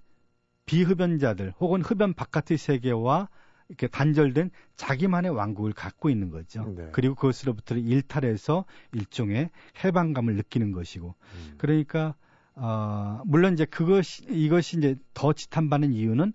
비흡연자들 0.67 1.55
혹은 1.61 1.83
흡연 1.83 2.15
바깥의 2.15 2.59
세계와 2.59 3.29
이렇게 3.69 3.87
단절된 3.87 4.51
자기만의 4.77 5.31
왕국을 5.31 5.73
갖고 5.73 6.11
있는 6.11 6.31
거죠. 6.31 6.65
네. 6.77 6.89
그리고 6.93 7.15
그것으로부터 7.15 7.77
일탈해서 7.77 8.65
일종의 8.93 9.51
해방감을 9.85 10.35
느끼는 10.37 10.73
것이고. 10.73 11.15
음. 11.35 11.55
그러니까 11.59 12.15
어, 12.55 13.23
물론 13.27 13.55
이제 13.55 13.65
그것이 13.65 14.25
이것이 14.29 14.79
이제 14.79 14.97
더 15.15 15.33
지탄받는 15.33 15.93
이유는 15.93 16.33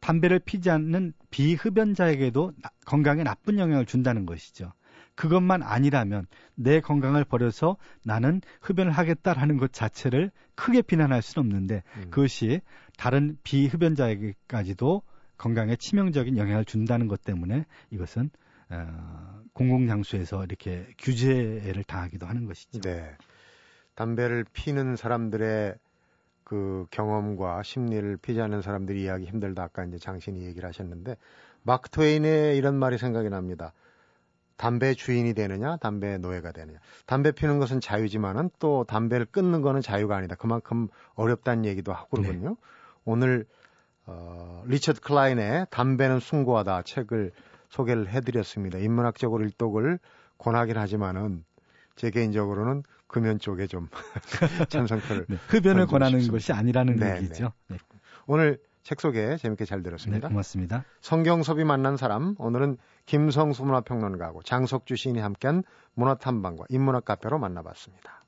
담배를 0.00 0.40
피지 0.40 0.70
않는 0.70 1.12
비흡연자에게도 1.30 2.52
나- 2.60 2.70
건강에 2.84 3.22
나쁜 3.22 3.58
영향을 3.58 3.86
준다는 3.86 4.26
것이죠. 4.26 4.72
그것만 5.16 5.62
아니라면 5.62 6.26
내 6.54 6.80
건강을 6.80 7.24
버려서 7.24 7.76
나는 8.04 8.40
흡연을 8.60 8.92
하겠다라는 8.92 9.56
것 9.56 9.72
자체를 9.72 10.30
크게 10.54 10.82
비난할 10.82 11.22
수는 11.22 11.46
없는데 11.46 11.82
음. 11.96 12.10
그것이 12.10 12.60
다른 12.96 13.36
비흡연자에게까지도 13.42 15.02
건강에 15.36 15.76
치명적인 15.76 16.36
영향을 16.38 16.64
준다는 16.64 17.08
것 17.08 17.22
때문에 17.22 17.66
이것은 17.90 18.30
어, 18.68 19.42
공공장소에서 19.52 20.44
이렇게 20.44 20.86
규제를 20.98 21.84
당하기도 21.84 22.26
하는 22.26 22.46
것이죠. 22.46 22.80
네. 22.80 23.16
담배를 23.94 24.44
피는 24.52 24.96
사람들의 24.96 25.74
그 26.44 26.86
경험과 26.90 27.62
심리를 27.62 28.16
피지 28.18 28.40
않는 28.40 28.62
사람들이 28.62 29.02
이해하기 29.02 29.24
힘들다. 29.24 29.64
아까 29.64 29.84
이제 29.84 29.98
장신이 29.98 30.44
얘기를 30.44 30.68
하셨는데 30.68 31.16
마크 31.62 31.90
트웨인의 31.90 32.56
이런 32.56 32.76
말이 32.78 32.98
생각이 32.98 33.28
납니다. 33.30 33.72
담배 34.56 34.94
주인이 34.94 35.34
되느냐, 35.34 35.76
담배 35.76 36.18
노예가 36.18 36.52
되느냐. 36.52 36.78
담배 37.06 37.32
피는 37.32 37.58
것은 37.58 37.80
자유지만은 37.80 38.50
또 38.58 38.84
담배를 38.84 39.26
끊는 39.26 39.60
거는 39.62 39.82
자유가 39.82 40.16
아니다. 40.16 40.34
그만큼 40.34 40.88
어렵다는 41.14 41.64
얘기도 41.64 41.92
하고 41.92 42.16
그러거든요. 42.16 42.56
오늘 43.04 43.46
어, 44.06 44.62
리처드 44.66 45.00
클라인의 45.00 45.66
담배는 45.70 46.20
숭고하다 46.20 46.82
책을 46.82 47.32
소개를 47.68 48.08
해드렸습니다. 48.08 48.78
인문학적으로 48.78 49.44
일독을 49.44 49.98
권하긴 50.38 50.78
하지만은 50.78 51.44
제 51.96 52.10
개인적으로는 52.10 52.82
금연 53.08 53.38
쪽에 53.38 53.66
좀 53.66 53.88
찬성표를 54.68 55.26
네, 55.28 55.36
흡연을 55.48 55.86
권하는 55.86 56.20
싶습니다. 56.20 56.32
것이 56.32 56.52
아니라는 56.52 56.96
네, 56.96 57.16
얘기죠. 57.16 57.52
네, 57.68 57.78
오늘 58.26 58.58
책 58.86 59.00
소개 59.00 59.36
재밌게 59.36 59.64
잘 59.64 59.78
네, 59.78 59.82
들었습니다. 59.82 60.28
고맙습니다. 60.28 60.84
성경섭이 61.00 61.64
만난 61.64 61.96
사람 61.96 62.36
오늘은 62.38 62.76
김성수 63.06 63.64
문화평론가하고 63.64 64.44
장석주 64.44 64.94
시인이 64.94 65.18
함께한 65.18 65.64
문화탐방과 65.94 66.66
인문학 66.68 67.04
카페로 67.04 67.40
만나봤습니다. 67.40 68.24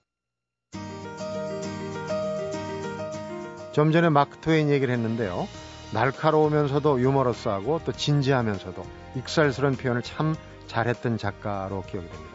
좀 3.71 3.93
전에 3.93 4.09
마크 4.09 4.39
트웨인 4.39 4.69
얘기를 4.69 4.93
했는데요. 4.93 5.47
날카로우면서도 5.95 7.03
유머러스하고 7.03 7.83
또 7.85 7.93
진지하면서도 7.93 8.83
익살스러운 9.15 9.77
표현을 9.77 10.03
참 10.03 10.35
잘했던 10.67 11.19
작가로 11.19 11.83
기억이 11.83 12.09
됩니다. 12.09 12.33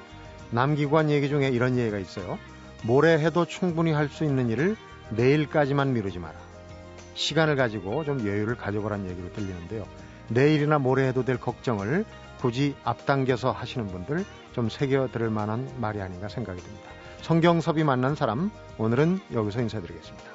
남기관 0.51 1.09
얘기 1.09 1.27
중에 1.27 1.49
이런 1.49 1.77
얘기가 1.77 1.97
있어요. 1.97 2.39
모레 2.85 3.19
해도 3.19 3.43
충분히 3.43 3.91
할 3.91 4.07
수 4.07 4.23
있는 4.23 4.49
일을 4.49 4.77
내일까지만 5.09 5.91
미루지 5.91 6.19
마라. 6.19 6.52
시간을 7.13 7.55
가지고 7.55 8.03
좀 8.03 8.19
여유를 8.21 8.55
가져보라는 8.55 9.09
얘기로 9.09 9.31
들리는데요. 9.33 9.85
내일이나 10.29 10.79
모레 10.79 11.07
해도 11.07 11.23
될 11.23 11.39
걱정을 11.39 12.05
굳이 12.39 12.75
앞당겨서 12.83 13.51
하시는 13.51 13.87
분들 13.87 14.25
좀 14.53 14.69
새겨 14.69 15.09
들을 15.11 15.29
만한 15.29 15.69
말이 15.77 16.01
아닌가 16.01 16.27
생각이 16.27 16.61
듭니다. 16.61 16.89
성경섭이 17.21 17.83
만난 17.83 18.15
사람 18.15 18.51
오늘은 18.77 19.19
여기서 19.33 19.61
인사드리겠습니다. 19.61 20.32